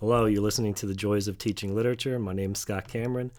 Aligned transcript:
Hello, 0.00 0.26
you're 0.26 0.42
listening 0.42 0.74
to 0.74 0.84
The 0.84 0.94
Joys 0.94 1.26
of 1.26 1.38
Teaching 1.38 1.74
Literature. 1.74 2.18
My 2.18 2.34
name 2.34 2.52
is 2.52 2.58
Scott 2.58 2.86
Cameron, 2.86 3.30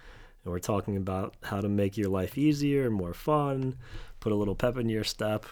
and 0.43 0.51
we're 0.51 0.57
talking 0.57 0.97
about 0.97 1.35
how 1.43 1.61
to 1.61 1.69
make 1.69 1.97
your 1.97 2.09
life 2.09 2.35
easier, 2.35 2.89
more 2.89 3.13
fun, 3.13 3.77
put 4.19 4.31
a 4.31 4.35
little 4.35 4.55
pep 4.55 4.75
in 4.75 4.89
your 4.89 5.03
step 5.03 5.45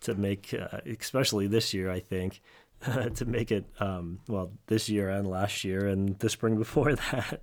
to 0.00 0.16
make, 0.16 0.52
uh, 0.52 0.78
especially 0.84 1.46
this 1.46 1.72
year, 1.72 1.92
I 1.92 2.00
think, 2.00 2.42
to 3.14 3.24
make 3.24 3.52
it, 3.52 3.66
um, 3.78 4.18
well, 4.26 4.50
this 4.66 4.88
year 4.88 5.10
and 5.10 5.30
last 5.30 5.62
year 5.62 5.86
and 5.86 6.18
the 6.18 6.28
spring 6.28 6.56
before 6.56 6.92
that 7.12 7.40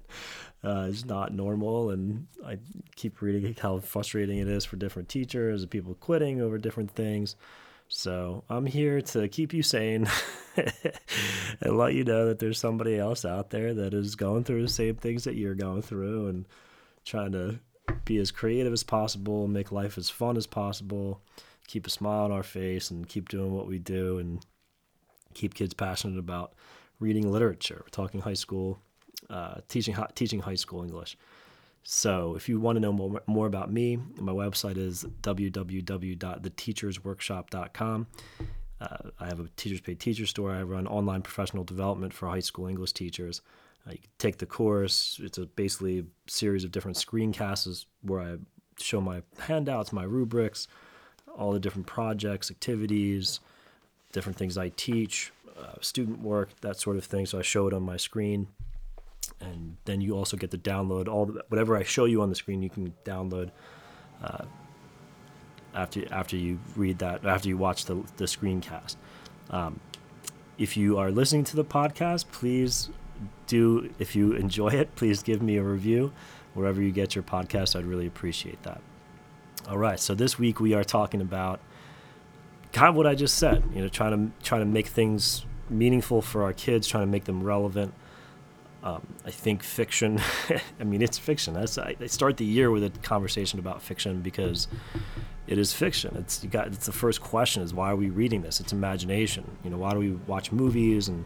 uh, 0.62 0.88
is 0.90 1.06
not 1.06 1.34
normal. 1.34 1.92
And 1.92 2.28
I 2.46 2.58
keep 2.98 3.22
reading 3.22 3.56
how 3.62 3.80
frustrating 3.80 4.40
it 4.40 4.50
is 4.50 4.66
for 4.66 4.76
different 4.76 5.08
teachers 5.08 5.62
and 5.62 5.72
people 5.72 5.94
quitting 5.94 6.42
over 6.42 6.58
different 6.58 6.92
things. 6.92 7.38
So 7.88 8.44
I'm 8.50 8.66
here 8.66 9.02
to 9.02 9.28
keep 9.28 9.54
you 9.54 9.64
sane 9.64 10.08
and 11.62 11.78
let 11.78 11.94
you 11.94 12.04
know 12.04 12.28
that 12.28 12.40
there's 12.40 12.60
somebody 12.60 12.98
else 12.98 13.26
out 13.26 13.52
there 13.52 13.74
that 13.74 13.94
is 13.94 14.16
going 14.16 14.44
through 14.44 14.64
the 14.64 14.68
same 14.68 14.96
things 14.96 15.24
that 15.26 15.36
you're 15.36 15.56
going 15.56 15.82
through 15.82 16.28
and 16.28 16.46
trying 17.06 17.32
to 17.34 17.60
be 18.04 18.18
as 18.18 18.32
creative 18.32 18.74
as 18.74 18.84
possible, 18.84 19.48
make 19.48 19.72
life 19.72 19.98
as 19.98 20.10
fun 20.10 20.38
as 20.38 20.48
possible, 20.48 21.22
keep 21.68 21.86
a 21.86 21.90
smile 21.90 22.26
on 22.26 22.32
our 22.32 22.44
face, 22.44 22.90
and 22.90 23.08
keep 23.08 23.30
doing 23.30 23.54
what 23.54 23.68
we 23.68 23.78
do 23.78 24.18
and 24.18 24.44
keep 25.34 25.54
kids 25.54 25.74
passionate 25.74 26.18
about 26.18 26.54
reading 27.00 27.32
literature. 27.32 27.82
We're 27.84 27.90
talking 27.90 28.22
high 28.22 28.34
school, 28.34 28.80
uh, 29.30 29.56
teaching 29.68 29.96
teaching 30.16 30.40
high 30.40 30.56
school 30.56 30.84
English. 30.84 31.18
So, 31.88 32.34
if 32.36 32.50
you 32.50 32.60
want 32.60 32.78
to 32.78 32.80
know 32.80 32.92
more, 32.92 33.22
more 33.28 33.46
about 33.46 33.72
me, 33.72 34.00
my 34.20 34.32
website 34.32 34.76
is 34.76 35.06
www.theteachersworkshop.com. 35.22 38.08
Uh, 38.82 38.98
I 39.20 39.26
have 39.28 39.40
a 39.40 39.48
Teachers 39.56 39.82
Paid 39.82 40.00
Teacher 40.00 40.26
store. 40.26 40.52
I 40.52 40.64
run 40.64 40.88
online 40.88 41.22
professional 41.22 41.64
development 41.64 42.12
for 42.12 42.28
high 42.28 42.40
school 42.40 42.66
English 42.66 42.94
teachers. 42.94 43.44
Uh, 43.88 43.92
you 43.92 44.00
can 44.00 44.10
take 44.18 44.40
the 44.40 44.48
course. 44.48 45.20
It's 45.22 45.38
a 45.38 45.46
basically 45.46 46.00
a 46.00 46.06
series 46.26 46.64
of 46.64 46.72
different 46.72 46.98
screencasts 46.98 47.86
where 48.02 48.22
I 48.22 48.38
show 48.80 49.00
my 49.00 49.22
handouts, 49.42 49.94
my 49.94 50.06
rubrics, 50.06 50.68
all 51.38 51.52
the 51.52 51.60
different 51.60 51.86
projects, 51.86 52.50
activities, 52.50 53.42
different 54.12 54.40
things 54.40 54.58
I 54.58 54.70
teach, 54.70 55.32
uh, 55.56 55.74
student 55.82 56.22
work, 56.22 56.50
that 56.62 56.80
sort 56.80 56.98
of 56.98 57.06
thing. 57.06 57.28
So 57.28 57.38
I 57.38 57.44
show 57.44 57.68
it 57.68 57.76
on 57.76 57.84
my 57.84 57.98
screen 57.98 58.48
and 59.40 59.78
then 59.86 60.02
you 60.02 60.14
also 60.14 60.38
get 60.38 60.52
to 60.52 60.58
download 60.58 61.08
all 61.08 61.26
the, 61.26 61.44
whatever 61.50 61.78
I 61.78 61.84
show 61.84 62.06
you 62.06 62.22
on 62.22 62.30
the 62.30 62.36
screen. 62.36 62.62
You 62.62 62.70
can 62.70 62.94
download 63.04 63.52
uh, 64.24 64.46
after 65.74 66.12
after 66.12 66.38
you 66.38 66.60
read 66.76 67.00
that 67.00 67.26
after 67.26 67.50
you 67.50 67.58
watch 67.58 67.86
the 67.86 67.96
the 68.18 68.26
screencast. 68.26 68.96
Um, 69.50 69.80
if 70.58 70.78
you 70.78 70.98
are 70.98 71.12
listening 71.12 71.44
to 71.46 71.56
the 71.56 71.66
podcast, 71.66 72.26
please 72.32 72.90
do 73.48 73.94
if 74.00 74.16
you 74.16 74.34
enjoy 74.34 74.70
it, 74.70 74.96
please 74.96 75.22
give 75.24 75.42
me 75.42 75.58
a 75.58 75.64
review 75.64 76.12
wherever 76.54 76.82
you 76.82 76.92
get 76.92 77.16
your 77.16 77.24
podcast. 77.24 77.76
I'd 77.76 77.86
really 77.86 78.08
appreciate 78.08 78.62
that. 78.64 78.82
All 79.68 79.78
right, 79.78 80.00
so 80.00 80.16
this 80.16 80.38
week 80.38 80.60
we 80.60 80.74
are 80.74 80.84
talking 80.84 81.22
about 81.22 81.60
kind 82.72 82.90
of 82.90 82.96
what 82.96 83.08
I 83.08 83.16
just 83.16 83.38
said. 83.38 83.64
You 83.74 83.82
know, 83.82 83.88
trying 83.88 84.12
to 84.12 84.46
trying 84.46 84.62
to 84.62 84.66
make 84.66 84.88
things 84.88 85.46
meaningful 85.70 86.22
for 86.22 86.44
our 86.44 86.54
kids, 86.54 86.88
trying 86.88 87.04
to 87.04 87.12
make 87.12 87.26
them 87.26 87.44
relevant. 87.44 87.94
Um, 88.86 89.02
I 89.26 89.32
think 89.32 89.64
fiction. 89.64 90.22
I 90.80 90.84
mean, 90.84 91.02
it's 91.02 91.18
fiction. 91.18 91.56
That's 91.56 91.80
I, 91.80 91.96
I, 92.00 92.06
start 92.06 92.38
the 92.38 92.46
year 92.46 92.70
with 92.70 92.84
a 92.84 92.92
conversation 93.02 93.58
about 93.58 93.82
fiction 93.82 94.22
because 94.22 94.68
it 95.48 95.58
is 95.58 95.74
fiction. 95.74 96.16
It's 96.18 96.44
you 96.44 96.52
got. 96.52 96.68
It's 96.68 96.86
the 96.86 96.92
first 96.92 97.20
question 97.20 97.64
is 97.64 97.74
why 97.74 97.90
are 97.90 97.96
we 97.96 98.12
reading 98.12 98.44
this? 98.44 98.60
It's 98.60 98.74
imagination. 98.74 99.58
You 99.64 99.72
know, 99.72 99.78
why 99.78 99.92
do 99.94 99.98
we 99.98 100.12
watch 100.28 100.52
movies 100.52 101.08
and 101.08 101.26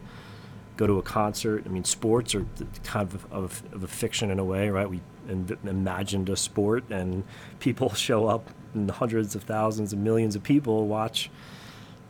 go 0.78 0.86
to 0.86 0.98
a 0.98 1.02
concert? 1.02 1.64
I 1.66 1.68
mean, 1.68 1.84
sports 1.84 2.34
are 2.34 2.46
kind 2.82 3.12
of 3.12 3.30
of, 3.30 3.62
of 3.74 3.84
a 3.84 3.88
fiction 3.88 4.30
in 4.30 4.38
a 4.38 4.44
way, 4.44 4.70
right? 4.70 4.88
We 4.88 5.02
imagined 5.28 6.30
a 6.30 6.36
sport, 6.36 6.84
and 6.88 7.24
people 7.58 7.92
show 7.94 8.26
up, 8.26 8.48
and 8.72 8.90
hundreds 8.90 9.34
of 9.34 9.42
thousands 9.42 9.92
and 9.92 10.02
millions 10.02 10.34
of 10.34 10.42
people 10.42 10.86
watch 10.86 11.30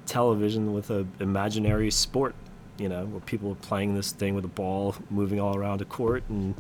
television 0.07 0.73
with 0.73 0.91
an 0.91 1.11
imaginary 1.19 1.91
sport 1.91 2.37
you 2.81 2.89
know, 2.89 3.05
where 3.05 3.21
people 3.21 3.53
are 3.53 3.57
playing 3.57 3.95
this 3.95 4.11
thing 4.11 4.35
with 4.35 4.45
a 4.45 4.49
ball 4.49 4.95
moving 5.11 5.39
all 5.39 5.55
around 5.55 5.83
a 5.83 5.85
court 5.85 6.25
and 6.31 6.55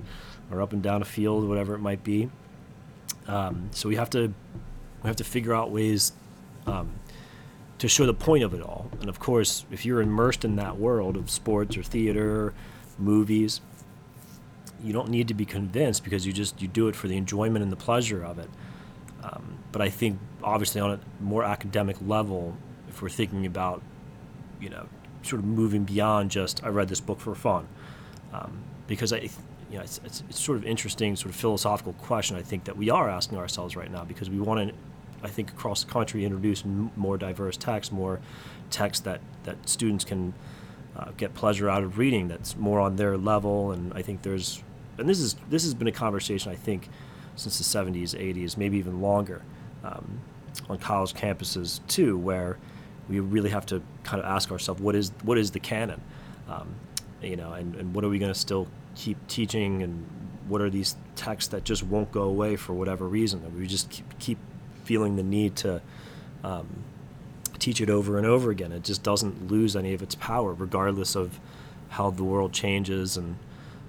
or 0.50 0.60
up 0.60 0.72
and 0.72 0.82
down 0.82 1.00
a 1.00 1.04
field, 1.04 1.48
whatever 1.48 1.74
it 1.74 1.78
might 1.78 2.04
be. 2.04 2.28
Um, 3.26 3.70
so 3.72 3.88
we 3.88 3.96
have 3.96 4.10
to 4.10 4.32
we 5.02 5.06
have 5.06 5.16
to 5.16 5.24
figure 5.24 5.54
out 5.54 5.70
ways 5.70 6.12
um, 6.66 6.90
to 7.78 7.88
show 7.88 8.04
the 8.04 8.12
point 8.12 8.44
of 8.44 8.52
it 8.52 8.60
all. 8.60 8.90
And 9.00 9.08
of 9.08 9.18
course, 9.18 9.64
if 9.70 9.86
you're 9.86 10.02
immersed 10.02 10.44
in 10.44 10.56
that 10.56 10.76
world 10.76 11.16
of 11.16 11.30
sports 11.30 11.76
or 11.76 11.82
theater, 11.82 12.52
movies, 12.98 13.62
you 14.84 14.92
don't 14.92 15.08
need 15.08 15.28
to 15.28 15.34
be 15.34 15.46
convinced 15.46 16.04
because 16.04 16.26
you 16.26 16.34
just 16.34 16.60
you 16.60 16.68
do 16.68 16.88
it 16.88 16.96
for 16.96 17.08
the 17.08 17.16
enjoyment 17.16 17.62
and 17.62 17.72
the 17.72 17.76
pleasure 17.76 18.22
of 18.22 18.38
it. 18.38 18.50
Um, 19.22 19.58
but 19.72 19.80
I 19.80 19.88
think 19.88 20.18
obviously 20.42 20.82
on 20.82 20.90
a 20.90 21.00
more 21.22 21.44
academic 21.44 21.96
level, 22.06 22.56
if 22.90 23.00
we're 23.00 23.08
thinking 23.08 23.46
about 23.46 23.82
you 24.60 24.68
know 24.68 24.86
sort 25.22 25.40
of 25.40 25.46
moving 25.46 25.84
beyond 25.84 26.30
just 26.30 26.62
I 26.64 26.68
read 26.68 26.88
this 26.88 27.00
book 27.00 27.20
for 27.20 27.34
fun, 27.34 27.66
um, 28.32 28.58
because 28.86 29.12
I, 29.12 29.28
you 29.70 29.76
know, 29.78 29.82
it's, 29.82 30.00
it's, 30.04 30.22
it's, 30.28 30.40
sort 30.40 30.58
of 30.58 30.64
interesting, 30.64 31.14
sort 31.16 31.30
of 31.30 31.36
philosophical 31.36 31.92
question 31.94 32.36
I 32.36 32.42
think 32.42 32.64
that 32.64 32.76
we 32.76 32.90
are 32.90 33.08
asking 33.08 33.38
ourselves 33.38 33.76
right 33.76 33.90
now 33.90 34.04
because 34.04 34.28
we 34.28 34.40
want 34.40 34.68
to, 34.68 34.74
I 35.22 35.28
think, 35.28 35.50
across 35.50 35.84
the 35.84 35.90
country 35.90 36.24
introduce 36.24 36.64
m- 36.64 36.90
more 36.96 37.16
diverse 37.16 37.56
texts, 37.56 37.92
more 37.92 38.20
texts 38.70 39.04
that 39.04 39.20
that 39.44 39.68
students 39.68 40.04
can 40.04 40.34
uh, 40.96 41.10
get 41.16 41.34
pleasure 41.34 41.68
out 41.68 41.82
of 41.82 41.98
reading. 41.98 42.28
That's 42.28 42.56
more 42.56 42.80
on 42.80 42.96
their 42.96 43.16
level, 43.16 43.72
and 43.72 43.92
I 43.94 44.02
think 44.02 44.22
there's, 44.22 44.62
and 44.98 45.08
this 45.08 45.20
is 45.20 45.36
this 45.48 45.62
has 45.64 45.74
been 45.74 45.88
a 45.88 45.92
conversation 45.92 46.50
I 46.50 46.56
think 46.56 46.88
since 47.36 47.56
the 47.56 47.64
70s, 47.64 48.14
80s, 48.14 48.56
maybe 48.56 48.76
even 48.76 49.00
longer, 49.00 49.42
um, 49.82 50.20
on 50.68 50.78
college 50.78 51.14
campuses 51.14 51.80
too, 51.86 52.18
where 52.18 52.58
we 53.10 53.20
really 53.20 53.50
have 53.50 53.66
to 53.66 53.82
kind 54.04 54.22
of 54.22 54.28
ask 54.28 54.50
ourselves 54.50 54.80
what 54.80 54.94
is 54.94 55.12
what 55.22 55.36
is 55.36 55.50
the 55.50 55.60
canon, 55.60 56.00
um, 56.48 56.68
you 57.20 57.36
know, 57.36 57.52
and, 57.52 57.74
and 57.74 57.94
what 57.94 58.04
are 58.04 58.08
we 58.08 58.18
going 58.18 58.32
to 58.32 58.38
still 58.38 58.68
keep 58.94 59.18
teaching, 59.26 59.82
and 59.82 60.06
what 60.48 60.60
are 60.60 60.70
these 60.70 60.96
texts 61.16 61.50
that 61.50 61.64
just 61.64 61.82
won't 61.82 62.10
go 62.12 62.22
away 62.22 62.56
for 62.56 62.72
whatever 62.72 63.06
reason, 63.06 63.42
that 63.42 63.52
we 63.52 63.66
just 63.66 63.90
keep, 63.90 64.18
keep 64.18 64.38
feeling 64.84 65.16
the 65.16 65.22
need 65.22 65.56
to 65.56 65.82
um, 66.44 66.66
teach 67.58 67.80
it 67.80 67.90
over 67.90 68.16
and 68.16 68.26
over 68.26 68.50
again. 68.50 68.72
It 68.72 68.84
just 68.84 69.02
doesn't 69.02 69.50
lose 69.50 69.76
any 69.76 69.92
of 69.92 70.02
its 70.02 70.14
power, 70.14 70.54
regardless 70.54 71.14
of 71.14 71.38
how 71.90 72.10
the 72.10 72.24
world 72.24 72.52
changes 72.52 73.16
and 73.16 73.36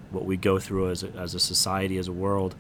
what 0.10 0.26
we 0.26 0.36
go 0.36 0.60
through 0.60 0.90
as 0.90 1.04
a, 1.04 1.10
as 1.12 1.34
a 1.36 1.40
society, 1.40 1.98
as 1.98 2.08
a 2.08 2.12
world. 2.12 2.56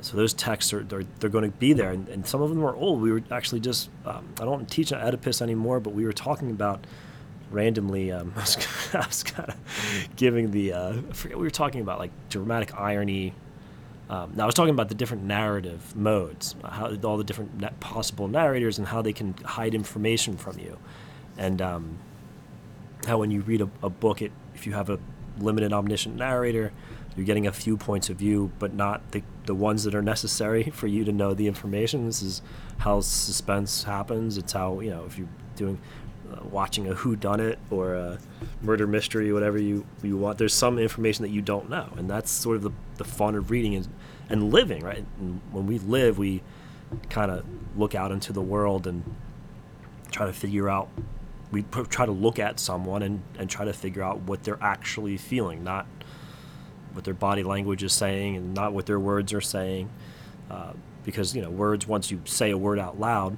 Uh, 0.00 0.02
so 0.02 0.16
those 0.16 0.34
texts 0.34 0.72
are 0.72 0.82
they're, 0.82 1.04
they're 1.18 1.30
going 1.30 1.50
to 1.50 1.56
be 1.58 1.72
there, 1.72 1.90
and, 1.90 2.08
and, 2.08 2.26
some 2.26 2.42
of 2.42 2.50
them 2.50 2.64
are 2.64 2.74
old. 2.74 3.00
We 3.00 3.12
were 3.12 3.22
actually 3.30 3.60
just 3.60 3.90
um, 4.04 4.28
I 4.40 4.44
don't 4.44 4.68
teach 4.68 4.92
Oedipus 4.92 5.42
anymore, 5.42 5.80
but 5.80 5.94
we 5.94 6.04
were 6.04 6.12
talking 6.12 6.50
about 6.50 6.86
randomly. 7.50 8.12
Um, 8.12 8.32
I 8.36 8.40
was, 8.40 8.56
was 8.92 9.22
kind 9.22 9.48
of 9.48 10.16
giving 10.16 10.50
the 10.50 10.72
uh, 10.72 10.92
I 11.08 11.12
forget 11.12 11.38
we 11.38 11.44
were 11.44 11.50
talking 11.50 11.80
about 11.80 11.98
like 11.98 12.10
dramatic 12.28 12.74
irony. 12.74 13.34
Um, 14.08 14.32
now 14.34 14.42
I 14.42 14.46
was 14.46 14.56
talking 14.56 14.74
about 14.74 14.88
the 14.88 14.96
different 14.96 15.22
narrative 15.22 15.94
modes, 15.94 16.56
how 16.64 16.92
all 17.04 17.16
the 17.16 17.24
different 17.24 17.78
possible 17.78 18.26
narrators 18.26 18.78
and 18.78 18.88
how 18.88 19.02
they 19.02 19.12
can 19.12 19.34
hide 19.44 19.72
information 19.72 20.36
from 20.36 20.58
you, 20.58 20.78
and 21.38 21.62
um, 21.62 21.98
how 23.06 23.18
when 23.18 23.30
you 23.30 23.42
read 23.42 23.60
a, 23.60 23.70
a 23.82 23.90
book, 23.90 24.20
it 24.20 24.32
if 24.54 24.66
you 24.66 24.72
have 24.72 24.90
a 24.90 24.98
limited 25.38 25.72
omniscient 25.72 26.16
narrator 26.16 26.72
you're 27.16 27.26
getting 27.26 27.46
a 27.46 27.52
few 27.52 27.76
points 27.76 28.08
of 28.08 28.16
view, 28.16 28.52
but 28.58 28.72
not 28.72 29.12
the, 29.12 29.22
the 29.46 29.54
ones 29.54 29.84
that 29.84 29.94
are 29.94 30.02
necessary 30.02 30.64
for 30.72 30.86
you 30.86 31.04
to 31.04 31.12
know 31.12 31.34
the 31.34 31.46
information. 31.46 32.06
This 32.06 32.22
is 32.22 32.42
how 32.78 33.00
suspense 33.00 33.84
happens. 33.84 34.38
It's 34.38 34.52
how, 34.52 34.80
you 34.80 34.90
know, 34.90 35.04
if 35.04 35.18
you're 35.18 35.28
doing, 35.56 35.78
uh, 36.32 36.44
watching 36.44 36.88
a 36.88 36.94
who 36.94 37.16
done 37.16 37.40
it 37.40 37.58
or 37.70 37.94
a 37.94 38.18
murder 38.62 38.86
mystery, 38.86 39.32
whatever 39.32 39.58
you, 39.58 39.84
you 40.02 40.16
want, 40.16 40.38
there's 40.38 40.54
some 40.54 40.78
information 40.78 41.22
that 41.22 41.30
you 41.30 41.42
don't 41.42 41.68
know. 41.68 41.92
And 41.96 42.08
that's 42.08 42.30
sort 42.30 42.56
of 42.56 42.62
the, 42.62 42.72
the 42.96 43.04
fun 43.04 43.34
of 43.34 43.50
reading 43.50 43.74
and, 43.74 43.88
and 44.28 44.52
living, 44.52 44.82
right? 44.82 45.04
And 45.18 45.40
when 45.50 45.66
we 45.66 45.78
live, 45.78 46.18
we 46.18 46.42
kind 47.08 47.30
of 47.30 47.44
look 47.76 47.94
out 47.94 48.12
into 48.12 48.32
the 48.32 48.42
world 48.42 48.86
and 48.86 49.02
try 50.10 50.26
to 50.26 50.32
figure 50.32 50.68
out 50.68 50.88
we 51.52 51.62
try 51.62 52.06
to 52.06 52.12
look 52.12 52.38
at 52.38 52.60
someone 52.60 53.02
and, 53.02 53.22
and 53.36 53.50
try 53.50 53.64
to 53.64 53.72
figure 53.72 54.02
out 54.02 54.20
what 54.20 54.44
they're 54.44 54.62
actually 54.62 55.16
feeling, 55.16 55.64
not 55.64 55.86
what 56.92 57.04
their 57.04 57.14
body 57.14 57.42
language 57.42 57.82
is 57.82 57.92
saying 57.92 58.36
and 58.36 58.54
not 58.54 58.72
what 58.72 58.86
their 58.86 59.00
words 59.00 59.32
are 59.32 59.40
saying. 59.40 59.90
Uh, 60.50 60.72
because 61.04 61.34
you 61.34 61.42
know 61.42 61.50
words 61.50 61.86
once 61.86 62.10
you 62.10 62.20
say 62.24 62.50
a 62.50 62.58
word 62.58 62.78
out 62.78 62.98
loud 62.98 63.36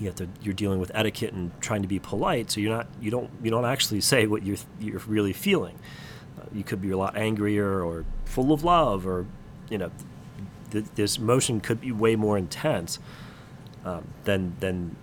you 0.00 0.06
have 0.06 0.14
to 0.16 0.28
you're 0.40 0.54
dealing 0.54 0.80
with 0.80 0.90
etiquette 0.94 1.32
and 1.32 1.50
trying 1.60 1.82
to 1.82 1.88
be 1.88 1.98
polite 1.98 2.50
so 2.50 2.60
you're 2.60 2.74
not 2.74 2.86
you 3.00 3.10
don't 3.10 3.30
you 3.42 3.50
don't 3.50 3.64
actually 3.64 4.00
say 4.00 4.26
what 4.26 4.44
you're 4.44 4.56
you're 4.80 5.00
really 5.06 5.32
feeling 5.32 5.78
uh, 6.40 6.44
you 6.52 6.64
could 6.64 6.80
be 6.80 6.90
a 6.90 6.96
lot 6.96 7.16
angrier 7.16 7.82
or 7.82 8.04
full 8.24 8.52
of 8.52 8.64
love 8.64 9.06
or 9.06 9.26
you 9.68 9.78
know 9.78 9.90
th- 10.70 10.84
this 10.94 11.18
emotion 11.18 11.60
could 11.60 11.80
be 11.80 11.92
way 11.92 12.16
more 12.16 12.36
intense 12.36 12.98
um, 13.84 14.06
than 14.24 14.56
than 14.60 14.96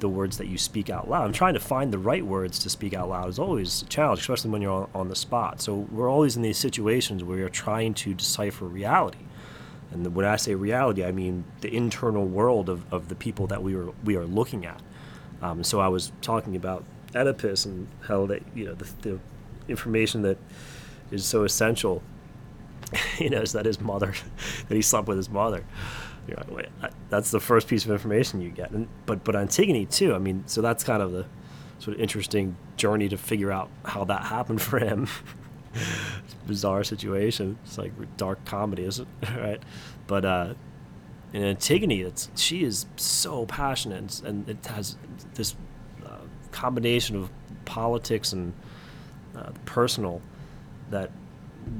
the 0.00 0.08
words 0.08 0.38
that 0.38 0.46
you 0.46 0.58
speak 0.58 0.90
out 0.90 1.08
loud. 1.08 1.24
I'm 1.24 1.32
trying 1.32 1.54
to 1.54 1.60
find 1.60 1.92
the 1.92 1.98
right 1.98 2.24
words 2.24 2.58
to 2.60 2.70
speak 2.70 2.94
out 2.94 3.08
loud 3.08 3.28
is 3.28 3.38
always 3.38 3.82
a 3.82 3.86
challenge, 3.86 4.20
especially 4.20 4.50
when 4.50 4.62
you're 4.62 4.72
on, 4.72 4.90
on 4.94 5.08
the 5.08 5.16
spot. 5.16 5.60
So 5.60 5.86
we're 5.90 6.10
always 6.10 6.36
in 6.36 6.42
these 6.42 6.58
situations 6.58 7.24
where 7.24 7.38
you're 7.38 7.48
trying 7.48 7.94
to 7.94 8.14
decipher 8.14 8.66
reality. 8.66 9.18
And 9.90 10.14
when 10.14 10.26
I 10.26 10.36
say 10.36 10.54
reality, 10.54 11.04
I 11.04 11.12
mean 11.12 11.44
the 11.60 11.74
internal 11.74 12.26
world 12.26 12.68
of, 12.68 12.92
of 12.92 13.08
the 13.08 13.14
people 13.14 13.46
that 13.46 13.62
we 13.62 13.74
are 13.74 13.90
we 14.04 14.16
are 14.16 14.26
looking 14.26 14.66
at. 14.66 14.82
Um, 15.42 15.62
so 15.64 15.80
I 15.80 15.88
was 15.88 16.12
talking 16.22 16.56
about 16.56 16.84
Oedipus 17.14 17.64
and 17.64 17.88
how 18.02 18.26
that 18.26 18.42
you 18.54 18.66
know 18.66 18.74
the, 18.74 18.88
the 19.02 19.20
information 19.68 20.22
that 20.22 20.38
is 21.10 21.24
so 21.24 21.44
essential, 21.44 22.02
you 23.18 23.30
know, 23.30 23.40
is 23.40 23.52
that 23.52 23.64
his 23.64 23.80
mother, 23.80 24.14
that 24.68 24.74
he 24.74 24.82
slept 24.82 25.08
with 25.08 25.16
his 25.16 25.30
mother. 25.30 25.64
You're 26.26 26.36
like, 26.38 26.50
wait, 26.50 26.66
that's 27.08 27.30
the 27.30 27.40
first 27.40 27.68
piece 27.68 27.84
of 27.84 27.90
information 27.90 28.40
you 28.40 28.50
get. 28.50 28.70
And 28.70 28.88
but 29.06 29.24
but 29.24 29.36
Antigone 29.36 29.86
too. 29.86 30.14
I 30.14 30.18
mean, 30.18 30.44
so 30.46 30.60
that's 30.60 30.82
kind 30.84 31.02
of 31.02 31.12
the 31.12 31.26
sort 31.78 31.96
of 31.96 32.02
interesting 32.02 32.56
journey 32.76 33.08
to 33.08 33.16
figure 33.16 33.52
out 33.52 33.68
how 33.84 34.04
that 34.04 34.24
happened 34.24 34.62
for 34.62 34.78
him. 34.78 35.08
bizarre 36.46 36.84
situation. 36.84 37.58
It's 37.64 37.78
like 37.78 37.92
dark 38.16 38.44
comedy, 38.44 38.84
isn't 38.84 39.08
it? 39.22 39.28
right? 39.36 39.62
But 40.06 40.24
uh, 40.24 40.54
in 41.32 41.42
Antigone, 41.42 42.02
it's 42.02 42.30
she 42.36 42.64
is 42.64 42.86
so 42.96 43.46
passionate, 43.46 44.20
and 44.24 44.48
it 44.48 44.64
has 44.66 44.96
this 45.34 45.54
uh, 46.04 46.18
combination 46.52 47.16
of 47.16 47.30
politics 47.64 48.32
and 48.32 48.52
uh, 49.36 49.50
personal 49.64 50.22
that 50.90 51.10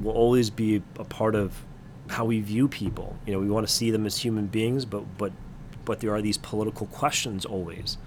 will 0.02 0.12
always 0.12 0.50
be 0.50 0.82
a 0.98 1.04
part 1.04 1.34
of 1.34 1.64
how 2.08 2.24
we 2.24 2.40
view 2.40 2.68
people. 2.68 3.16
You 3.26 3.32
know, 3.32 3.38
we 3.38 3.48
want 3.48 3.66
to 3.66 3.72
see 3.72 3.90
them 3.90 4.06
as 4.06 4.18
human 4.18 4.46
beings, 4.46 4.84
but 4.84 5.18
but 5.18 5.32
but 5.84 6.00
there 6.00 6.14
are 6.14 6.22
these 6.22 6.38
political 6.38 6.86
questions 6.86 7.44
always. 7.44 7.98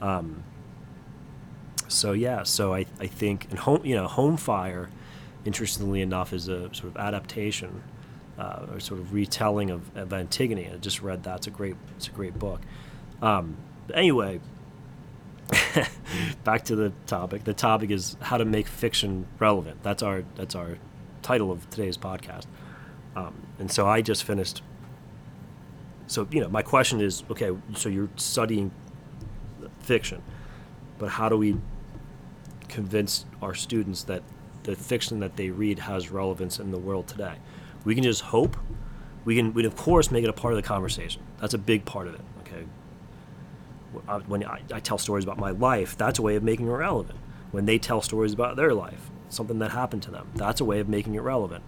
Um, 0.00 0.44
so 1.88 2.12
yeah, 2.12 2.42
so 2.44 2.74
I, 2.74 2.86
I 2.98 3.06
think 3.06 3.46
and 3.50 3.58
home 3.58 3.84
you 3.84 3.94
know 3.94 4.06
home 4.06 4.36
fire, 4.36 4.90
interestingly 5.44 6.00
enough, 6.00 6.32
is 6.32 6.48
a 6.48 6.74
sort 6.74 6.84
of 6.84 6.96
adaptation 6.96 7.82
uh, 8.38 8.66
or 8.72 8.80
sort 8.80 9.00
of 9.00 9.12
retelling 9.12 9.70
of, 9.70 9.96
of 9.96 10.12
Antigone. 10.12 10.70
I 10.72 10.76
just 10.76 11.02
read 11.02 11.24
that; 11.24 11.38
it's 11.38 11.46
a 11.46 11.50
great 11.50 11.76
it's 11.96 12.08
a 12.08 12.12
great 12.12 12.38
book. 12.38 12.60
Um, 13.20 13.56
anyway, 13.92 14.40
back 16.44 16.64
to 16.64 16.76
the 16.76 16.92
topic. 17.06 17.44
The 17.44 17.54
topic 17.54 17.90
is 17.90 18.16
how 18.20 18.38
to 18.38 18.44
make 18.44 18.66
fiction 18.66 19.26
relevant. 19.38 19.82
That's 19.82 20.02
our 20.02 20.24
that's 20.36 20.54
our 20.54 20.78
title 21.22 21.52
of 21.52 21.68
today's 21.70 21.96
podcast. 21.96 22.46
Um, 23.16 23.34
and 23.58 23.70
so 23.70 23.86
I 23.86 24.02
just 24.02 24.24
finished. 24.24 24.62
So 26.06 26.26
you 26.30 26.40
know, 26.40 26.48
my 26.48 26.62
question 26.62 27.00
is, 27.00 27.24
okay, 27.30 27.50
so 27.74 27.88
you're 27.88 28.08
studying 28.16 28.70
fiction, 29.80 30.22
but 30.98 31.10
how 31.10 31.28
do 31.28 31.36
we 31.36 31.56
convince 32.68 33.26
our 33.42 33.54
students 33.54 34.04
that 34.04 34.22
the 34.62 34.76
fiction 34.76 35.20
that 35.20 35.36
they 35.36 35.50
read 35.50 35.78
has 35.80 36.10
relevance 36.10 36.58
in 36.58 36.70
the 36.70 36.78
world 36.78 37.06
today? 37.08 37.36
We 37.84 37.94
can 37.94 38.04
just 38.04 38.22
hope. 38.22 38.56
We 39.24 39.36
can, 39.36 39.52
we 39.52 39.62
can 39.62 39.70
of 39.70 39.76
course 39.76 40.10
make 40.10 40.24
it 40.24 40.30
a 40.30 40.32
part 40.32 40.54
of 40.54 40.56
the 40.56 40.66
conversation. 40.66 41.22
That's 41.40 41.54
a 41.54 41.58
big 41.58 41.84
part 41.84 42.08
of 42.08 42.14
it. 42.14 42.20
Okay. 42.40 42.64
When 44.26 44.44
I, 44.44 44.62
I 44.72 44.80
tell 44.80 44.98
stories 44.98 45.24
about 45.24 45.38
my 45.38 45.50
life, 45.50 45.96
that's 45.96 46.18
a 46.18 46.22
way 46.22 46.36
of 46.36 46.42
making 46.42 46.66
it 46.66 46.70
relevant. 46.70 47.18
When 47.50 47.66
they 47.66 47.78
tell 47.78 48.02
stories 48.02 48.32
about 48.32 48.56
their 48.56 48.72
life, 48.72 49.10
something 49.28 49.58
that 49.58 49.72
happened 49.72 50.02
to 50.04 50.10
them, 50.10 50.28
that's 50.34 50.60
a 50.60 50.64
way 50.64 50.80
of 50.80 50.88
making 50.88 51.16
it 51.16 51.22
relevant 51.22 51.64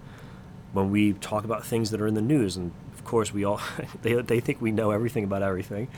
when 0.72 0.90
we 0.90 1.12
talk 1.14 1.44
about 1.44 1.64
things 1.64 1.90
that 1.90 2.00
are 2.00 2.06
in 2.06 2.14
the 2.14 2.22
news 2.22 2.56
and 2.56 2.72
of 2.92 3.04
course 3.04 3.32
we 3.32 3.44
all 3.44 3.60
they, 4.02 4.14
they 4.14 4.40
think 4.40 4.60
we 4.60 4.70
know 4.70 4.90
everything 4.90 5.24
about 5.24 5.42
everything. 5.42 5.88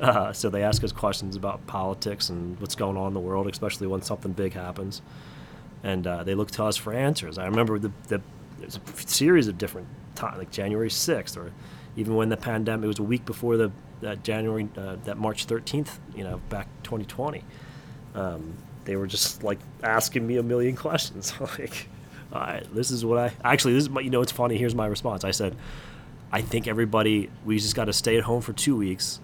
Uh, 0.00 0.32
so 0.32 0.50
they 0.50 0.62
ask 0.62 0.82
us 0.84 0.92
questions 0.92 1.36
about 1.36 1.66
politics 1.66 2.28
and 2.28 2.58
what's 2.60 2.74
going 2.74 2.96
on 2.96 3.08
in 3.08 3.14
the 3.14 3.20
world 3.20 3.46
especially 3.46 3.86
when 3.86 4.02
something 4.02 4.32
big 4.32 4.52
happens. 4.54 5.02
And 5.82 6.06
uh, 6.06 6.24
they 6.24 6.34
look 6.34 6.50
to 6.52 6.64
us 6.64 6.76
for 6.76 6.92
answers. 6.92 7.38
I 7.38 7.46
remember 7.46 7.78
the, 7.78 7.92
the 8.08 8.20
there's 8.58 8.76
a 8.76 9.08
series 9.08 9.48
of 9.48 9.58
different 9.58 9.86
times 10.14 10.38
like 10.38 10.50
january 10.50 10.88
6th 10.88 11.36
or 11.36 11.52
even 11.94 12.14
when 12.16 12.30
the 12.30 12.38
pandemic 12.38 12.84
it 12.84 12.88
was 12.88 12.98
a 12.98 13.02
week 13.02 13.26
before 13.26 13.58
the 13.58 13.70
that 14.00 14.24
january 14.24 14.66
uh, 14.78 14.96
that 15.04 15.18
march 15.18 15.46
13th 15.46 15.98
you 16.14 16.24
know 16.24 16.40
back 16.48 16.66
2020 16.82 17.44
um, 18.16 18.54
they 18.86 18.96
were 18.96 19.06
just 19.06 19.42
like 19.42 19.58
asking 19.82 20.26
me 20.26 20.38
a 20.38 20.42
million 20.42 20.74
questions. 20.86 21.34
Like 21.40 21.88
this 22.72 22.90
is 22.90 23.04
what 23.04 23.18
I 23.18 23.32
actually 23.44 23.74
this 23.74 23.84
is 23.84 23.90
my, 23.90 24.00
you 24.00 24.10
know 24.10 24.22
it's 24.22 24.32
funny. 24.32 24.56
Here's 24.56 24.74
my 24.74 24.86
response. 24.86 25.24
I 25.24 25.30
said, 25.30 25.56
I 26.32 26.40
think 26.40 26.66
everybody 26.66 27.30
we 27.44 27.58
just 27.58 27.74
got 27.74 27.86
to 27.86 27.92
stay 27.92 28.16
at 28.16 28.24
home 28.24 28.42
for 28.42 28.52
two 28.52 28.76
weeks. 28.76 29.20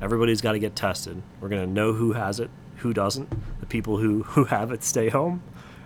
Everybody's 0.00 0.40
got 0.40 0.52
to 0.52 0.58
get 0.58 0.76
tested. 0.76 1.20
We're 1.40 1.48
gonna 1.48 1.66
know 1.66 1.92
who 1.92 2.12
has 2.12 2.40
it, 2.40 2.50
who 2.76 2.92
doesn't. 2.92 3.28
The 3.60 3.66
people 3.66 3.98
who 3.98 4.22
who 4.34 4.44
have 4.44 4.72
it 4.72 4.82
stay 4.82 5.08
home. 5.08 5.42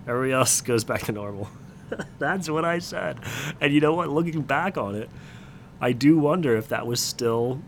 Everybody 0.06 0.32
else 0.32 0.60
goes 0.60 0.84
back 0.84 1.02
to 1.02 1.12
normal. 1.12 1.48
That's 2.18 2.50
what 2.50 2.64
I 2.64 2.78
said. 2.78 3.18
And 3.60 3.72
you 3.72 3.80
know 3.80 3.94
what? 3.94 4.10
Looking 4.10 4.42
back 4.42 4.76
on 4.76 4.94
it, 4.94 5.08
I 5.80 5.92
do 5.92 6.18
wonder 6.18 6.56
if 6.56 6.68
that 6.68 6.86
was 6.86 7.00
still 7.00 7.60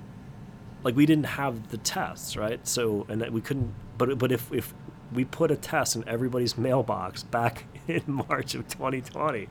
like 0.82 0.94
we 0.94 1.06
didn't 1.06 1.26
have 1.26 1.70
the 1.70 1.78
tests, 1.78 2.36
right? 2.36 2.66
So 2.66 3.06
and 3.08 3.20
that 3.20 3.32
we 3.32 3.40
couldn't. 3.40 3.72
But 3.98 4.18
but 4.18 4.32
if 4.32 4.52
if 4.52 4.74
we 5.12 5.24
put 5.24 5.50
a 5.50 5.56
test 5.56 5.96
in 5.96 6.06
everybody's 6.08 6.58
mailbox 6.58 7.22
back 7.22 7.64
in 7.88 8.02
March 8.06 8.54
of 8.54 8.68
2020. 8.68 9.48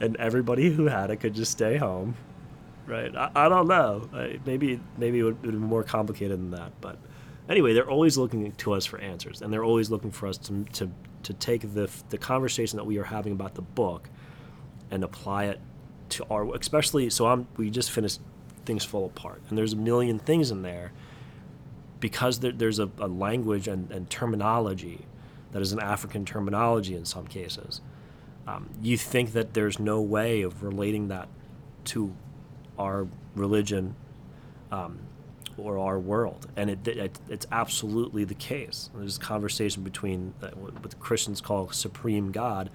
And 0.00 0.16
everybody 0.16 0.70
who 0.70 0.86
had 0.86 1.10
it 1.10 1.16
could 1.16 1.34
just 1.34 1.52
stay 1.52 1.76
home, 1.76 2.16
right? 2.86 3.14
I, 3.14 3.30
I 3.34 3.48
don't 3.48 3.68
know. 3.68 4.08
maybe 4.46 4.80
maybe 4.96 5.18
it 5.20 5.22
would, 5.24 5.36
it 5.42 5.46
would 5.46 5.52
be 5.52 5.58
more 5.58 5.82
complicated 5.82 6.38
than 6.38 6.50
that. 6.52 6.72
But 6.80 6.98
anyway, 7.48 7.74
they're 7.74 7.90
always 7.90 8.16
looking 8.16 8.52
to 8.52 8.72
us 8.72 8.86
for 8.86 8.98
answers, 8.98 9.42
and 9.42 9.52
they're 9.52 9.64
always 9.64 9.90
looking 9.90 10.10
for 10.10 10.26
us 10.26 10.38
to, 10.38 10.64
to, 10.72 10.90
to 11.24 11.34
take 11.34 11.74
the, 11.74 11.90
the 12.08 12.18
conversation 12.18 12.78
that 12.78 12.84
we 12.84 12.98
are 12.98 13.04
having 13.04 13.32
about 13.32 13.54
the 13.54 13.62
book 13.62 14.08
and 14.90 15.04
apply 15.04 15.44
it 15.44 15.60
to 16.10 16.24
our, 16.30 16.54
especially, 16.56 17.10
so 17.10 17.26
I'm, 17.26 17.46
we 17.56 17.70
just 17.70 17.90
finished 17.90 18.20
Things 18.64 18.84
Fall 18.84 19.06
Apart, 19.06 19.42
and 19.48 19.58
there's 19.58 19.74
a 19.74 19.76
million 19.76 20.18
things 20.18 20.50
in 20.50 20.62
there 20.62 20.92
because 22.00 22.40
there, 22.40 22.52
there's 22.52 22.78
a, 22.78 22.90
a 22.98 23.06
language 23.06 23.68
and, 23.68 23.90
and 23.92 24.08
terminology 24.08 25.06
that 25.52 25.62
is 25.62 25.72
an 25.72 25.80
African 25.80 26.24
terminology 26.24 26.94
in 26.94 27.04
some 27.04 27.26
cases. 27.26 27.80
Um, 28.46 28.70
you 28.82 28.96
think 28.96 29.32
that 29.32 29.54
there's 29.54 29.78
no 29.78 30.00
way 30.00 30.42
of 30.42 30.62
relating 30.62 31.08
that 31.08 31.28
to 31.86 32.14
our 32.78 33.06
religion 33.34 33.94
um, 34.72 34.98
or 35.56 35.78
our 35.78 35.98
world, 35.98 36.46
and 36.56 36.70
it, 36.70 36.88
it, 36.88 37.18
it's 37.28 37.46
absolutely 37.52 38.24
the 38.24 38.34
case. 38.34 38.90
There's 38.94 39.18
a 39.18 39.20
conversation 39.20 39.82
between 39.82 40.34
what 40.54 40.90
the 40.90 40.96
Christians 40.96 41.40
call 41.40 41.70
supreme 41.70 42.32
God 42.32 42.70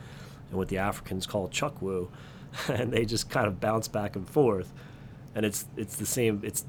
and 0.49 0.57
what 0.57 0.67
the 0.67 0.77
Africans 0.77 1.25
call 1.25 1.49
Chukwu, 1.49 2.09
and 2.67 2.91
they 2.91 3.05
just 3.05 3.29
kind 3.29 3.47
of 3.47 3.59
bounce 3.59 3.87
back 3.87 4.15
and 4.15 4.27
forth, 4.27 4.71
and 5.33 5.45
it's 5.45 5.65
it's 5.75 5.95
the 5.95 6.05
same. 6.05 6.41
It's 6.43 6.65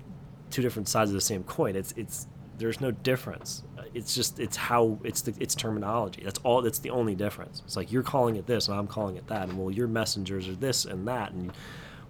two 0.50 0.62
different 0.62 0.88
sides 0.88 1.10
of 1.10 1.14
the 1.14 1.20
same 1.20 1.44
coin. 1.44 1.76
It's 1.76 1.92
it's 1.96 2.26
there's 2.58 2.80
no 2.80 2.90
difference. 2.90 3.62
It's 3.94 4.14
just 4.14 4.38
it's 4.38 4.56
how 4.56 4.98
it's 5.04 5.22
the 5.22 5.34
it's 5.40 5.54
terminology. 5.54 6.22
That's 6.24 6.38
all. 6.40 6.62
That's 6.62 6.78
the 6.78 6.90
only 6.90 7.14
difference. 7.14 7.62
It's 7.64 7.76
like 7.76 7.92
you're 7.92 8.02
calling 8.02 8.36
it 8.36 8.46
this 8.46 8.68
and 8.68 8.78
I'm 8.78 8.86
calling 8.86 9.16
it 9.16 9.26
that. 9.28 9.48
And 9.48 9.58
well, 9.58 9.70
your 9.70 9.88
messengers 9.88 10.48
are 10.48 10.54
this 10.54 10.84
and 10.84 11.06
that. 11.08 11.32
And 11.32 11.52